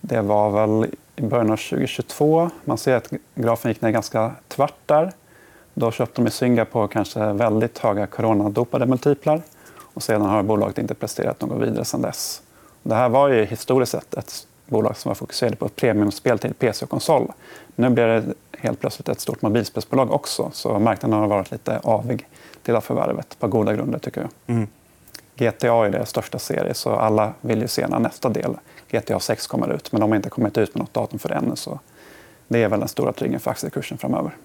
Det 0.01 0.21
var 0.21 0.51
väl 0.51 0.91
i 1.17 1.23
början 1.23 1.51
av 1.51 1.57
2022. 1.57 2.51
Man 2.65 2.79
ser 2.79 2.97
att 2.97 3.13
grafen 3.35 3.71
gick 3.71 3.81
ner 3.81 3.91
ganska 3.91 4.33
tvärt 4.49 4.75
där. 4.87 5.13
Då 5.75 5.91
köpte 5.91 6.23
de 6.23 6.31
Zynga 6.31 6.65
på 6.65 6.89
kanske 6.89 7.33
väldigt 7.33 7.79
höga 7.79 8.07
coronadopade 8.07 8.87
multiplar. 8.87 9.43
Och 9.79 10.03
sedan 10.03 10.23
har 10.23 10.43
bolaget 10.43 10.79
inte 10.79 10.95
presterat 10.95 11.41
något 11.41 11.63
vidare 11.63 11.85
sedan 11.85 12.03
dess. 12.03 12.43
Det 12.83 12.95
här 12.95 13.09
var 13.09 13.29
ju 13.29 13.45
historiskt 13.45 13.93
sett 13.93 14.15
ett 14.15 14.47
bolag 14.67 14.97
som 14.97 15.11
var 15.11 15.15
fokuserade 15.15 15.57
på 15.57 15.67
ett 15.67 15.77
premiumspel 15.77 16.39
till 16.39 16.55
PC 16.55 16.85
och 16.85 16.91
konsol. 16.91 17.33
Nu 17.75 17.91
blir 17.91 18.07
det 18.07 18.25
helt 18.59 18.81
plötsligt 18.81 19.09
ett 19.09 19.21
stort 19.21 19.43
mobilspelsbolag 19.43 20.13
också. 20.13 20.51
Så 20.53 20.79
marknaden 20.79 21.21
har 21.21 21.27
varit 21.27 21.51
lite 21.51 21.81
avig 21.83 22.27
till 22.67 22.81
förvärvet 22.81 23.39
på 23.39 23.49
goda 23.49 23.75
grunder 23.75 23.99
tycker 23.99 24.21
jag. 24.21 24.57
Mm. 24.57 24.69
GTA 25.37 25.87
är 25.87 25.91
deras 25.91 26.11
största 26.11 26.39
serie 26.39 26.75
så 26.75 26.91
alla 26.91 27.33
vill 27.41 27.61
ju 27.63 27.69
se 27.69 27.87
när 27.89 27.99
nästa 27.99 28.29
del, 28.29 28.57
GTA 28.91 29.21
6, 29.21 29.47
kommer 29.47 29.73
ut. 29.73 29.93
Men 29.93 30.01
de 30.01 30.11
har 30.11 30.17
inte 30.17 30.31
kommit 30.31 30.59
ut 30.59 30.75
med 30.75 30.81
något 30.81 30.95
datum 30.95 31.19
för 31.19 31.29
det 31.29 31.35
ännu. 31.35 31.57
Så 31.57 31.81
det 32.49 32.63
är 32.63 32.69
väl 32.69 32.81
den 32.81 32.89
stora 32.89 33.13
triggern 33.13 33.41
för 33.41 33.51
aktiekursen 33.51 33.99
framöver. 33.99 34.37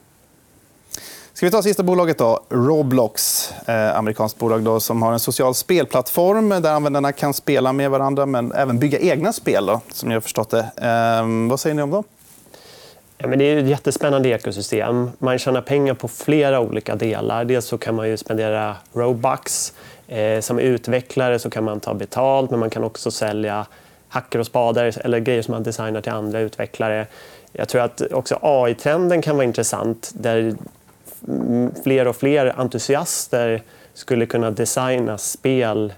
Ska 1.34 1.46
vi 1.46 1.52
ta 1.52 1.64
sista 1.64 1.84
bolaget 1.84 2.18
då? 2.18 2.40
Roblox, 2.50 3.50
eh, 3.66 3.98
amerikanskt 3.98 4.40
bolag 4.40 4.64
då, 4.64 4.80
som 4.80 5.02
har 5.02 5.14
en 5.14 5.20
social 5.20 5.56
spelplattform 5.56 6.50
där 6.50 6.74
användarna 6.74 7.12
kan 7.12 7.34
spela 7.34 7.74
med 7.74 7.92
varandra 7.92 8.26
men 8.26 8.52
även 8.52 8.80
bygga 8.80 9.00
egna 9.00 9.34
spel, 9.34 9.66
då, 9.66 9.82
som 9.92 10.12
jag 10.12 10.16
har 10.16 10.22
förstått 10.22 10.50
det. 10.50 10.72
Eh, 10.78 11.50
vad 11.50 11.60
säger 11.60 11.76
ni 11.76 11.82
om 11.82 11.90
dem? 11.90 12.04
Ja, 13.22 13.28
men 13.28 13.40
det 13.40 13.46
är 13.46 13.58
ett 13.58 13.68
jättespännande 13.68 14.30
ekosystem. 14.30 15.12
Man 15.20 15.38
tjänar 15.38 15.62
pengar 15.62 15.94
på 15.94 16.08
flera 16.08 16.60
olika 16.60 16.96
delar. 16.96 17.46
Dels 17.46 17.66
så 17.66 17.78
kan 17.78 17.96
man 17.96 18.10
ju 18.10 18.18
spendera 18.18 18.76
Robux. 18.94 19.74
Eh, 20.08 20.40
som 20.40 20.60
utvecklare 20.60 21.40
så 21.40 21.50
kan 21.50 21.64
man 21.64 21.80
ta 21.80 21.94
betalt 21.94 22.52
men 22.52 22.60
man 22.60 22.70
kan 22.70 22.84
också 22.84 23.12
sälja 23.12 23.66
hackor 24.08 24.40
och 24.40 24.46
spader 24.46 25.06
eller 25.06 25.20
grejer 25.20 25.42
som 25.42 25.52
man 25.52 25.64
designar 25.64 26.02
till 26.02 26.12
andra 26.12 26.40
utvecklare. 26.40 27.08
Jag 27.52 27.70
tror 27.70 27.82
att 27.82 28.02
också 28.02 28.40
AI-trenden 28.42 29.22
kan 29.22 29.36
vara 29.36 29.46
intressant 29.46 30.12
där 30.14 30.56
fler 31.84 32.08
och 32.08 32.16
fler 32.16 32.60
entusiaster 32.60 33.62
skulle 33.94 34.26
kunna 34.26 34.52
designa 34.52 35.18
spel 35.18 35.94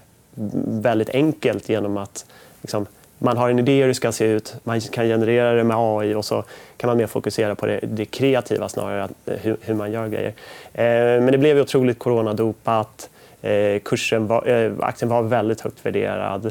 väldigt 0.66 1.10
enkelt 1.10 1.68
genom 1.68 1.96
att 1.96 2.26
liksom, 2.62 2.86
man 3.24 3.36
har 3.36 3.50
en 3.50 3.58
idé 3.58 3.80
hur 3.80 3.88
det 3.88 3.94
ska 3.94 4.12
se 4.12 4.24
ut, 4.24 4.54
man 4.64 4.80
kan 4.80 5.06
generera 5.06 5.52
det 5.52 5.64
med 5.64 5.76
AI 5.76 6.14
och 6.14 6.24
så 6.24 6.44
kan 6.76 6.88
man 6.88 6.96
mer 6.96 7.06
fokusera 7.06 7.54
på 7.54 7.66
det, 7.66 7.80
det 7.82 8.04
kreativa 8.04 8.68
snarare, 8.68 9.08
hur, 9.24 9.56
hur, 9.60 9.74
man 9.74 9.92
gör 9.92 10.08
grejer. 10.08 10.32
Eh, 10.72 11.22
men 11.22 11.26
det 11.26 11.38
blev 11.38 11.56
ju 11.56 11.62
otroligt 11.62 11.98
coronadopat. 11.98 13.10
Eh, 13.42 13.80
kursen 13.80 14.26
var, 14.26 14.48
eh, 14.48 14.72
aktien 14.80 15.08
var 15.08 15.22
väldigt 15.22 15.60
högt 15.60 15.86
värderad. 15.86 16.46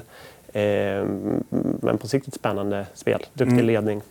Eh, 0.53 1.05
men 1.81 1.97
på 1.97 2.07
sikt 2.07 2.27
ett 2.27 2.33
spännande 2.33 2.85
spel. 2.93 3.25
Duktig 3.33 3.53
mm. 3.53 3.65
ledning. 3.65 4.01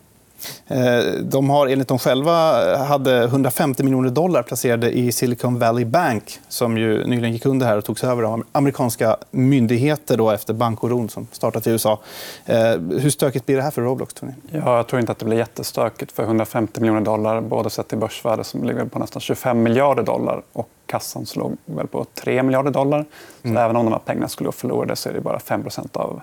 Eh, 0.66 1.02
de 1.22 1.50
har 1.50 1.66
enligt 1.66 1.88
dem 1.88 1.98
själva 1.98 2.76
hade 2.76 3.24
150 3.24 3.82
miljoner 3.82 4.10
dollar 4.10 4.42
placerade 4.42 4.90
i 4.90 5.12
Silicon 5.12 5.58
Valley 5.58 5.84
Bank 5.84 6.40
som 6.48 6.78
ju 6.78 7.06
nyligen 7.06 7.32
gick 7.32 7.46
under 7.46 7.66
här 7.66 7.78
och 7.78 7.84
togs 7.84 8.04
över 8.04 8.22
av 8.22 8.44
amerikanska 8.52 9.16
myndigheter 9.30 10.16
då 10.16 10.30
efter 10.30 10.54
bankoron 10.54 11.08
som 11.08 11.26
startat 11.32 11.66
i 11.66 11.70
USA. 11.70 12.00
Eh, 12.44 12.56
hur 13.00 13.10
stökigt 13.10 13.46
blir 13.46 13.56
det 13.56 13.62
här 13.62 13.70
för 13.70 13.82
Roblox? 13.82 14.14
Tony? 14.14 14.32
Ja, 14.50 14.76
jag 14.76 14.86
tror 14.86 15.00
inte 15.00 15.12
att 15.12 15.18
det 15.18 15.24
blir 15.24 15.36
jättestökigt. 15.36 16.12
för 16.12 16.22
150 16.22 16.80
miljoner 16.80 17.00
dollar, 17.00 17.40
både 17.40 17.70
sett 17.70 17.88
till 17.88 17.98
börsvärde 17.98 18.44
som 18.44 18.64
ligger 18.64 18.84
på 18.84 18.98
nästan 18.98 19.20
25 19.20 19.62
miljarder 19.62 20.02
dollar 20.02 20.42
och 20.52 20.68
kassan 20.86 21.26
slog 21.26 21.56
väl 21.64 21.86
på 21.86 22.06
3 22.14 22.42
miljarder 22.42 22.70
dollar. 22.70 23.04
Så 23.42 23.48
mm. 23.48 23.62
även 23.64 23.76
om 23.76 23.84
de 23.84 23.92
här 23.92 24.00
pengarna 24.00 24.28
skulle 24.28 24.46
gå 24.46 24.52
förlorade 24.52 24.96
så 24.96 25.08
är 25.08 25.12
det 25.12 25.20
bara 25.20 25.38
5% 25.38 25.96
av 25.96 26.20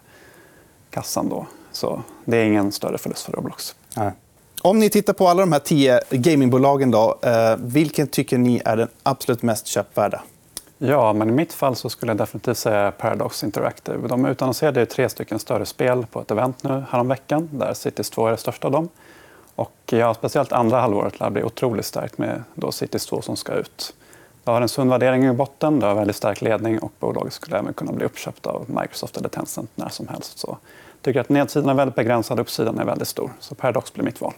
kassan. 0.89 1.29
Då. 1.29 1.45
Så 1.71 2.01
det 2.25 2.37
är 2.37 2.45
ingen 2.45 2.71
större 2.71 2.97
förlust 2.97 3.25
för 3.25 3.31
Roblox. 3.31 3.75
Nej. 3.97 4.11
Om 4.61 4.79
ni 4.79 4.89
tittar 4.89 5.13
på 5.13 5.27
alla 5.27 5.41
de 5.41 5.51
här 5.51 5.59
tio 5.59 6.01
gamingbolagen, 6.09 6.91
då, 6.91 7.19
eh, 7.21 7.55
vilken 7.57 8.07
tycker 8.07 8.37
ni 8.37 8.61
är 8.65 8.77
den 8.77 8.87
absolut 9.03 9.41
mest 9.41 9.67
köpvärda? 9.67 10.21
Ja, 10.77 11.13
men 11.13 11.29
i 11.29 11.31
mitt 11.31 11.53
fall 11.53 11.75
så 11.75 11.89
skulle 11.89 12.09
jag 12.09 12.17
definitivt 12.17 12.57
säga 12.57 12.91
Paradox 12.91 13.43
Interactive. 13.43 14.07
De 14.07 14.25
utannonserade 14.25 14.85
tre 14.85 15.09
stycken 15.09 15.39
större 15.39 15.65
spel 15.65 16.05
på 16.11 16.21
ett 16.21 16.31
event 16.31 16.63
nu 16.63 16.83
häromveckan 16.89 17.49
där 17.51 17.73
Cities 17.73 18.09
2 18.09 18.27
är 18.27 18.31
det 18.31 18.37
största 18.37 18.67
av 18.67 18.71
dem. 18.71 18.89
Och 19.55 19.73
ja, 19.85 20.13
speciellt 20.13 20.51
andra 20.51 20.81
halvåret 20.81 21.19
lär 21.19 21.29
bli 21.29 21.43
otroligt 21.43 21.85
starkt 21.85 22.17
med 22.17 22.43
då 22.55 22.71
Cities 22.71 23.05
2 23.05 23.21
som 23.21 23.35
ska 23.35 23.53
ut. 23.53 23.93
Det 24.43 24.51
har 24.51 24.61
en 24.61 24.69
sund 24.69 24.89
värdering 24.89 25.25
i 25.25 25.33
botten, 25.33 25.79
det 25.79 25.85
har 25.85 25.95
väldigt 25.95 26.15
stark 26.15 26.41
ledning 26.41 26.79
och 26.79 26.91
bolaget 26.99 27.33
skulle 27.33 27.57
även 27.57 27.73
kunna 27.73 27.91
bli 27.91 28.05
uppköpt 28.05 28.45
av 28.45 28.65
Microsoft 28.67 29.17
eller 29.17 29.29
Tencent 29.29 29.69
när 29.75 29.89
som 29.89 30.07
helst. 30.07 30.39
Så 30.39 30.57
tycker 31.01 31.19
att 31.19 31.29
nedsidan 31.29 31.69
är 31.69 31.73
väldigt 31.73 31.95
begränsad, 31.95 32.39
uppsidan 32.39 32.79
är 32.79 32.85
väldigt 32.85 33.07
stor. 33.07 33.31
Så 33.39 33.55
Paradox 33.55 33.93
blir 33.93 34.03
mitt 34.03 34.21
val. 34.21 34.33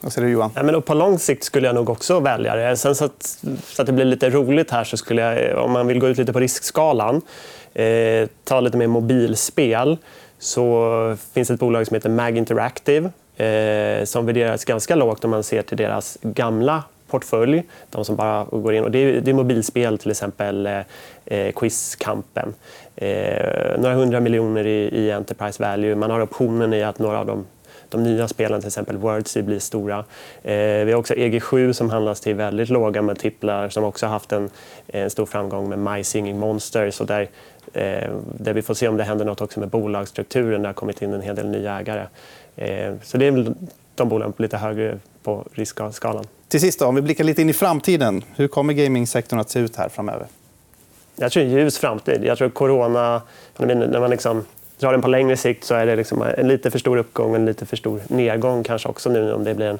Vad 0.00 0.12
säger 0.12 0.26
du, 0.26 0.32
Johan? 0.32 0.50
Ja, 0.54 0.62
men 0.62 0.82
på 0.82 0.94
lång 0.94 1.18
sikt 1.18 1.44
skulle 1.44 1.66
jag 1.66 1.74
nog 1.74 1.90
också 1.90 2.20
välja 2.20 2.54
det. 2.54 2.76
Sen 2.76 2.94
så 2.94 3.04
att, 3.04 3.38
så 3.64 3.82
att 3.82 3.86
det 3.86 3.92
blir 3.92 4.04
lite 4.04 4.30
roligt 4.30 4.70
här 4.70 4.84
så 4.84 4.96
skulle 4.96 5.22
jag, 5.22 5.64
om 5.64 5.72
man 5.72 5.86
vill 5.86 5.98
gå 5.98 6.08
ut 6.08 6.18
lite 6.18 6.32
på 6.32 6.40
riskskalan, 6.40 7.22
eh, 7.74 8.28
ta 8.44 8.60
lite 8.60 8.76
mer 8.76 8.86
mobilspel, 8.86 9.98
så 10.38 11.16
finns 11.32 11.48
det 11.48 11.54
ett 11.54 11.60
bolag 11.60 11.86
som 11.86 11.94
heter 11.94 12.10
Mag 12.10 12.38
Interactive 12.38 13.10
eh, 13.36 14.04
som 14.04 14.26
värderas 14.26 14.64
ganska 14.64 14.94
lågt 14.94 15.24
om 15.24 15.30
man 15.30 15.42
ser 15.42 15.62
till 15.62 15.76
deras 15.76 16.18
gamla 16.22 16.82
portfölj. 17.10 17.62
De 17.90 18.04
som 18.04 18.16
bara 18.16 18.44
går 18.44 18.74
in. 18.74 18.84
Och 18.84 18.90
det, 18.90 18.98
är, 18.98 19.20
det 19.20 19.30
är 19.30 19.34
mobilspel, 19.34 19.98
till 19.98 20.10
exempel 20.10 20.66
eh, 20.66 20.80
eh, 21.24 21.52
Quizkampen. 21.52 22.54
Eh, 22.96 23.78
några 23.78 23.94
hundra 23.94 24.20
miljoner 24.20 24.66
i, 24.66 24.88
i 24.88 25.12
Enterprise 25.12 25.62
Value. 25.62 25.94
Man 25.94 26.10
har 26.10 26.20
optionen 26.20 26.72
i 26.72 26.82
att 26.82 26.98
några 26.98 27.18
av 27.18 27.26
de 27.26 27.46
de 27.90 28.02
nya 28.02 28.28
spelen, 28.28 28.60
till 28.60 28.66
exempel 28.66 28.96
Wordsy, 28.96 29.42
blir 29.42 29.58
stora. 29.58 29.98
Eh, 30.42 30.84
vi 30.84 30.92
har 30.92 30.98
också 30.98 31.14
EG7 31.14 31.72
som 31.72 31.90
handlas 31.90 32.20
till 32.20 32.34
väldigt 32.34 32.68
låga 32.68 33.02
multiplar 33.02 33.68
som 33.68 33.84
också 33.84 34.06
har 34.06 34.12
haft 34.12 34.32
en, 34.32 34.50
en 34.86 35.10
stor 35.10 35.26
framgång 35.26 35.68
med 35.68 35.78
My 35.78 36.04
Singing 36.04 36.38
Monsters. 36.38 37.00
Och 37.00 37.06
där, 37.06 37.28
eh, 37.72 38.10
där 38.38 38.52
vi 38.52 38.62
får 38.62 38.74
se 38.74 38.88
om 38.88 38.96
det 38.96 39.04
händer 39.04 39.24
något 39.24 39.40
också 39.40 39.60
med 39.60 39.68
bolagsstrukturen. 39.68 40.62
Det 40.62 40.68
har 40.68 40.72
kommit 40.72 41.02
in 41.02 41.12
en 41.12 41.20
hel 41.20 41.36
del 41.36 41.48
nya 41.48 41.80
ägare. 41.80 42.06
Eh, 42.56 42.94
så 43.02 43.18
det 43.18 43.26
är 43.26 43.30
väl 43.30 43.54
de 43.94 44.08
bolagen 44.08 44.34
lite 44.36 44.56
högre 44.56 44.98
på 45.22 45.46
riskskalan. 45.52 46.24
Till 46.48 46.60
sist, 46.60 46.78
då, 46.78 46.86
om 46.86 46.94
vi 46.94 47.02
blickar 47.02 47.24
lite 47.24 47.42
in 47.42 47.50
i 47.50 47.52
framtiden. 47.52 48.24
Hur 48.36 48.48
kommer 48.48 48.72
gamingsektorn 48.72 49.40
att 49.40 49.50
se 49.50 49.60
ut 49.60 49.76
här 49.76 49.88
framöver? 49.88 50.26
Jag 51.16 51.32
tror 51.32 51.44
en 51.44 51.50
ljus 51.50 51.78
framtid. 51.78 52.24
Jag 52.24 52.38
tror 52.38 52.48
corona, 52.48 53.22
när 53.56 54.00
man 54.00 54.10
liksom 54.10 54.44
drar 54.78 54.92
den 54.92 55.02
på 55.02 55.08
längre 55.08 55.36
sikt 55.36 55.64
så 55.64 55.74
är 55.74 55.86
det 55.86 55.96
liksom 55.96 56.22
en 56.36 56.48
lite 56.48 56.70
för 56.70 56.78
stor 56.78 56.96
uppgång 56.96 57.30
och 57.30 57.36
en 57.36 57.46
lite 57.46 57.66
för 57.66 57.76
stor 57.76 58.00
nedgång 58.08 58.62
kanske 58.62 58.88
också 58.88 59.10
nu 59.10 59.32
om 59.32 59.44
det 59.44 59.54
blir 59.54 59.66
en 59.66 59.78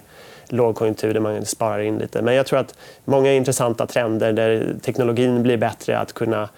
lågkonjunktur 0.49 1.15
där 1.15 1.21
man 1.21 1.45
sparar 1.45 1.81
in 1.81 1.99
lite. 1.99 2.23
Men 2.23 2.35
jag 2.35 2.47
tror 2.47 2.59
att 2.59 2.75
många 3.05 3.33
intressanta 3.33 3.87
trender 3.87 4.33
där 4.33 4.75
teknologin 4.83 5.43
blir 5.43 5.57
bättre 5.57 5.99
att 5.99 6.13
kunna 6.13 6.49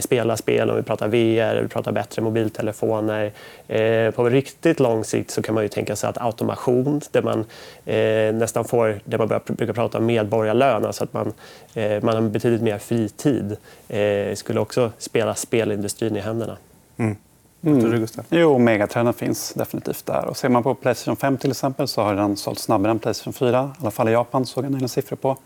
spela 0.00 0.36
spel, 0.36 0.70
om 0.70 0.76
vi 0.76 0.82
pratar 0.82 1.08
VR, 1.08 1.62
vi 1.62 1.68
pratar 1.68 1.92
bättre 1.92 2.22
mobiltelefoner. 2.22 3.32
Eh, 3.68 4.10
på 4.10 4.28
riktigt 4.28 4.80
lång 4.80 5.04
sikt 5.04 5.30
så 5.30 5.42
kan 5.42 5.54
man 5.54 5.64
ju 5.64 5.68
tänka 5.68 5.96
sig 5.96 6.10
att 6.10 6.18
automation, 6.20 7.00
där 7.10 7.22
man 7.22 7.44
eh, 7.84 8.34
nästan 8.34 8.64
får, 8.64 9.00
där 9.04 9.18
man 9.18 9.28
börjar, 9.28 9.42
brukar 9.46 9.72
prata 9.72 9.98
om 9.98 10.06
medborgarlön, 10.06 10.84
alltså 10.84 11.04
att 11.04 11.12
man, 11.12 11.32
eh, 11.74 12.02
man 12.02 12.14
har 12.14 12.22
betydligt 12.22 12.62
mer 12.62 12.78
fritid, 12.78 13.56
eh, 13.88 14.34
skulle 14.34 14.60
också 14.60 14.92
spela 14.98 15.34
spelindustrin 15.34 16.16
i 16.16 16.20
händerna. 16.20 16.56
Mm. 16.96 17.16
Mm. 17.62 18.06
Jo, 18.30 18.58
megatrenden 18.58 19.14
finns 19.14 19.52
definitivt 19.52 20.06
där. 20.06 20.24
Och 20.24 20.36
ser 20.36 20.48
man 20.48 20.62
på 20.62 20.74
Playstation 20.74 21.16
5 21.16 21.38
till 21.38 21.50
exempel 21.50 21.88
så 21.88 22.02
har 22.02 22.14
den 22.14 22.36
sålt 22.36 22.58
snabbare 22.58 22.90
än 22.90 22.98
Playstation 22.98 23.32
4. 23.32 23.72
I 23.78 23.82
alla 23.82 23.90
fall 23.90 24.08
i 24.08 24.12
Japan 24.12 24.46
såg 24.46 24.64
jag 24.64 24.72
några 24.72 24.88
siffror 24.88 25.16
på. 25.16 25.36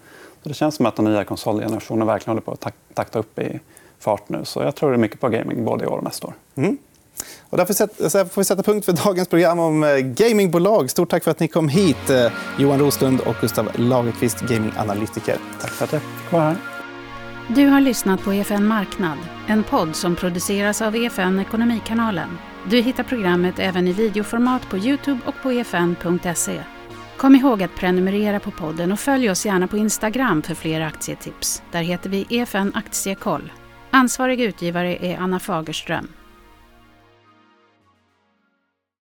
Så 0.43 0.49
det 0.49 0.55
känns 0.55 0.75
som 0.75 0.87
att 0.87 0.97
den 0.97 1.05
nya 1.05 1.25
konsolgenerationen 1.25 2.07
verkligen 2.07 2.31
håller 2.31 2.41
på 2.43 2.53
att 2.53 2.75
takta 2.95 3.19
upp 3.19 3.39
i 3.39 3.61
fart 3.99 4.29
nu. 4.29 4.41
Så 4.45 4.63
jag 4.63 4.75
tror 4.75 4.91
det 4.91 4.97
är 4.97 4.99
mycket 4.99 5.21
på 5.21 5.29
gaming 5.29 5.65
både 5.65 5.85
i 5.85 5.87
år 5.87 5.97
och 5.99 6.05
nästa 6.05 6.27
år. 6.27 6.35
Mm. 6.55 6.79
Och 7.51 7.59
därför 7.59 8.25
får 8.25 8.41
vi 8.41 8.45
sätta 8.45 8.63
punkt 8.63 8.85
för 8.85 8.93
dagens 8.93 9.29
program 9.29 9.59
om 9.59 9.85
eh, 9.85 9.97
gamingbolag. 9.97 10.91
Stort 10.91 11.11
tack 11.11 11.25
för 11.25 11.31
att 11.31 11.41
ni 11.41 11.49
kom 11.49 11.69
hit, 11.69 12.11
eh, 12.11 12.33
Johan 12.59 12.79
Roslund 12.79 13.21
och 13.21 13.35
Gustav 13.41 13.69
Lagerqvist, 13.75 14.41
gaminganalytiker. 14.41 15.37
Tack 15.61 15.71
för 15.71 15.85
att 15.85 15.93
jag 15.93 16.03
fick 16.03 16.33
vara 16.33 16.43
här. 16.43 16.57
Du 17.49 17.67
har 17.67 17.81
lyssnat 17.81 18.23
på 18.23 18.33
EFN 18.33 18.67
Marknad, 18.67 19.19
en 19.49 19.65
podd 19.65 19.97
som 19.97 20.17
produceras 20.17 20.83
av 20.83 20.97
EFN 20.97 21.41
Ekonomikanalen. 21.41 22.39
Du 22.71 22.81
hittar 22.81 23.05
programmet 23.05 23.59
även 23.59 23.89
i 23.89 23.93
videoformat 23.93 24.69
på 24.71 24.79
Youtube 24.79 25.21
och 25.27 25.35
på 25.43 25.51
efn.se. 25.51 26.61
Kom 27.17 27.35
ihåg 27.35 27.63
att 27.63 27.75
prenumerera 27.75 28.41
på 28.41 28.51
podden 28.51 28.93
och 28.93 29.01
följ 29.01 29.31
oss 29.31 29.47
gärna 29.47 29.67
på 29.67 29.77
Instagram 29.77 30.43
för 30.43 30.55
fler 30.55 30.81
aktietips. 30.81 31.63
Där 31.73 31.83
heter 31.83 32.11
vi 32.11 32.27
EFN 32.31 32.73
Aktiekoll. 32.75 33.51
Ansvarig 33.95 34.41
utgivare 34.41 34.97
är 34.97 35.19
Anna 35.19 35.41
Fagerström. 35.41 36.09